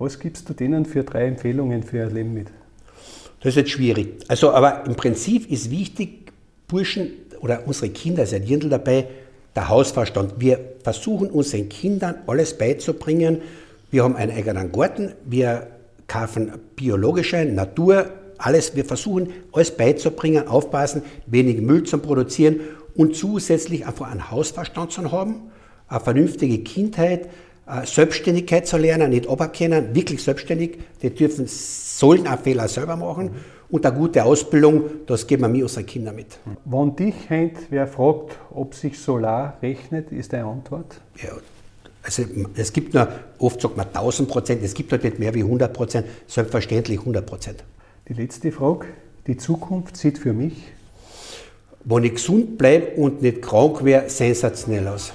Was 0.00 0.18
gibst 0.18 0.48
du 0.48 0.54
denen 0.54 0.86
für 0.86 1.04
drei 1.04 1.26
Empfehlungen 1.26 1.82
für 1.82 1.98
ihr 1.98 2.06
Leben 2.06 2.32
mit? 2.32 2.46
Das 3.40 3.50
ist 3.50 3.56
jetzt 3.56 3.70
schwierig. 3.72 4.24
Also, 4.28 4.50
aber 4.50 4.86
im 4.86 4.94
Prinzip 4.94 5.50
ist 5.50 5.70
wichtig, 5.70 6.32
Burschen 6.68 7.10
oder 7.42 7.66
unsere 7.66 7.90
Kinder 7.90 8.24
sind 8.24 8.48
Dirndl 8.48 8.70
dabei, 8.70 9.08
der 9.54 9.68
Hausverstand. 9.68 10.36
Wir 10.38 10.58
versuchen 10.82 11.28
unseren 11.28 11.68
Kindern 11.68 12.14
alles 12.26 12.56
beizubringen. 12.56 13.42
Wir 13.90 14.04
haben 14.04 14.16
einen 14.16 14.32
eigenen 14.32 14.72
Garten, 14.72 15.12
wir 15.26 15.66
kaufen 16.06 16.50
biologische 16.76 17.44
Natur, 17.44 18.06
alles. 18.38 18.74
Wir 18.74 18.86
versuchen 18.86 19.28
alles 19.52 19.70
beizubringen, 19.70 20.48
aufpassen, 20.48 21.02
wenig 21.26 21.60
Müll 21.60 21.82
zu 21.82 21.98
produzieren 21.98 22.60
und 22.94 23.16
zusätzlich 23.16 23.86
einfach 23.86 24.10
einen 24.10 24.30
Hausverstand 24.30 24.92
zu 24.92 25.12
haben, 25.12 25.50
eine 25.88 26.00
vernünftige 26.00 26.60
Kindheit, 26.60 27.28
Selbstständigkeit 27.84 28.66
zu 28.66 28.76
lernen, 28.76 29.10
nicht 29.10 29.28
aberkennen, 29.28 29.94
wirklich 29.94 30.22
selbstständig. 30.22 30.78
Die 31.02 31.10
dürfen, 31.10 31.46
sollen 31.46 32.26
auch 32.26 32.40
Fehler 32.40 32.68
selber 32.68 32.96
machen. 32.96 33.26
Mhm. 33.26 33.30
Und 33.70 33.86
eine 33.86 33.96
gute 33.96 34.24
Ausbildung, 34.24 34.82
das 35.06 35.26
geben 35.26 35.42
wir 35.42 35.48
mir 35.48 35.62
unseren 35.62 35.86
Kindern 35.86 36.16
mit. 36.16 36.38
Wenn 36.64 36.96
dich 36.96 37.14
hängt, 37.28 37.58
wer 37.70 37.86
fragt, 37.86 38.36
ob 38.52 38.74
sich 38.74 38.98
Solar 38.98 39.58
rechnet, 39.62 40.10
ist 40.10 40.32
deine 40.32 40.46
Antwort? 40.46 41.00
Ja, 41.22 41.30
also 42.02 42.24
es 42.56 42.72
gibt 42.72 42.94
nur, 42.94 43.08
oft 43.38 43.60
sagt 43.60 43.76
man 43.76 43.86
1000 43.86 44.28
Prozent, 44.28 44.62
es 44.64 44.74
gibt 44.74 44.90
halt 44.90 45.04
nicht 45.04 45.20
mehr 45.20 45.34
wie 45.34 45.42
100 45.42 45.72
Prozent, 45.72 46.06
selbstverständlich 46.26 46.98
100 46.98 47.24
Prozent. 47.24 47.62
Die 48.08 48.14
letzte 48.14 48.50
Frage, 48.50 48.86
die 49.28 49.36
Zukunft 49.36 49.96
sieht 49.96 50.18
für 50.18 50.32
mich? 50.32 50.54
Wenn 51.84 52.04
ich 52.04 52.14
gesund 52.14 52.58
bleibe 52.58 53.00
und 53.00 53.22
nicht 53.22 53.40
krank 53.40 53.84
wäre, 53.84 54.08
sensationell 54.10 54.88
aus. 54.88 55.12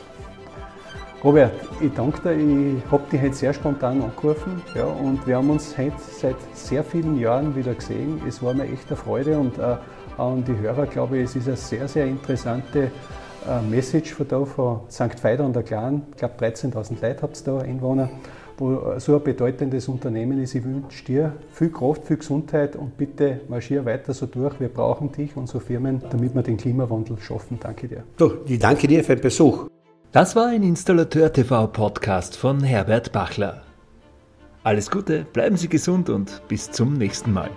Robert, 1.25 1.53
ich 1.81 1.91
danke 1.91 2.21
dir. 2.21 2.77
Ich 2.77 2.91
habe 2.91 3.01
dich 3.11 3.19
heute 3.19 3.33
sehr 3.33 3.51
spontan 3.51 3.99
angerufen 3.99 4.61
ja, 4.75 4.85
und 4.85 5.25
wir 5.25 5.38
haben 5.38 5.49
uns 5.49 5.75
heute 5.75 5.95
seit 5.97 6.35
sehr 6.53 6.83
vielen 6.83 7.19
Jahren 7.19 7.55
wieder 7.55 7.73
gesehen. 7.73 8.21
Es 8.27 8.43
war 8.43 8.53
mir 8.53 8.65
echt 8.65 8.89
eine 8.89 8.95
Freude 8.95 9.39
und 9.39 9.57
äh, 9.57 9.75
an 10.19 10.45
die 10.45 10.55
Hörer 10.55 10.85
glaube 10.85 11.17
ich, 11.17 11.23
es 11.23 11.35
ist 11.35 11.47
eine 11.47 11.57
sehr, 11.57 11.88
sehr 11.88 12.05
interessante 12.05 12.91
äh, 13.49 13.61
Message 13.67 14.13
von 14.13 14.27
da 14.27 14.45
von 14.45 14.81
St. 14.88 15.23
Veit 15.23 15.39
an 15.39 15.51
der 15.51 15.63
Clan. 15.63 16.03
Ich 16.11 16.17
glaube 16.17 16.35
13.000 16.38 17.01
Leute 17.01 17.23
habt 17.23 17.41
ihr 17.41 17.43
da, 17.43 17.57
Einwohner, 17.57 18.07
wo 18.59 18.99
so 18.99 19.15
ein 19.15 19.23
bedeutendes 19.23 19.88
Unternehmen 19.88 20.39
ist. 20.43 20.53
Ich 20.53 20.63
wünsche 20.63 21.05
dir 21.05 21.33
viel 21.51 21.71
Kraft, 21.71 22.05
viel 22.05 22.17
Gesundheit 22.17 22.75
und 22.75 22.97
bitte 22.97 23.41
marschier 23.47 23.83
weiter 23.83 24.13
so 24.13 24.27
durch. 24.27 24.59
Wir 24.59 24.69
brauchen 24.69 25.11
dich, 25.11 25.35
unsere 25.35 25.59
Firmen, 25.59 26.03
damit 26.07 26.35
wir 26.35 26.43
den 26.43 26.57
Klimawandel 26.57 27.17
schaffen. 27.17 27.57
Danke 27.59 27.88
dir. 27.88 28.03
So, 28.19 28.31
ich 28.45 28.59
danke 28.59 28.88
dir 28.88 29.03
für 29.03 29.15
den 29.15 29.23
Besuch. 29.23 29.65
Das 30.15 30.34
war 30.34 30.47
ein 30.47 30.63
Installateur 30.63 31.34
TV 31.34 31.67
Podcast 31.67 32.38
von 32.38 32.63
Herbert 32.63 33.12
Bachler. 33.12 33.63
Alles 34.63 34.89
Gute, 34.89 35.25
bleiben 35.34 35.58
Sie 35.58 35.67
gesund 35.67 36.10
und 36.10 36.41
bis 36.47 36.71
zum 36.71 36.93
nächsten 36.93 37.34
Mal. 37.34 37.49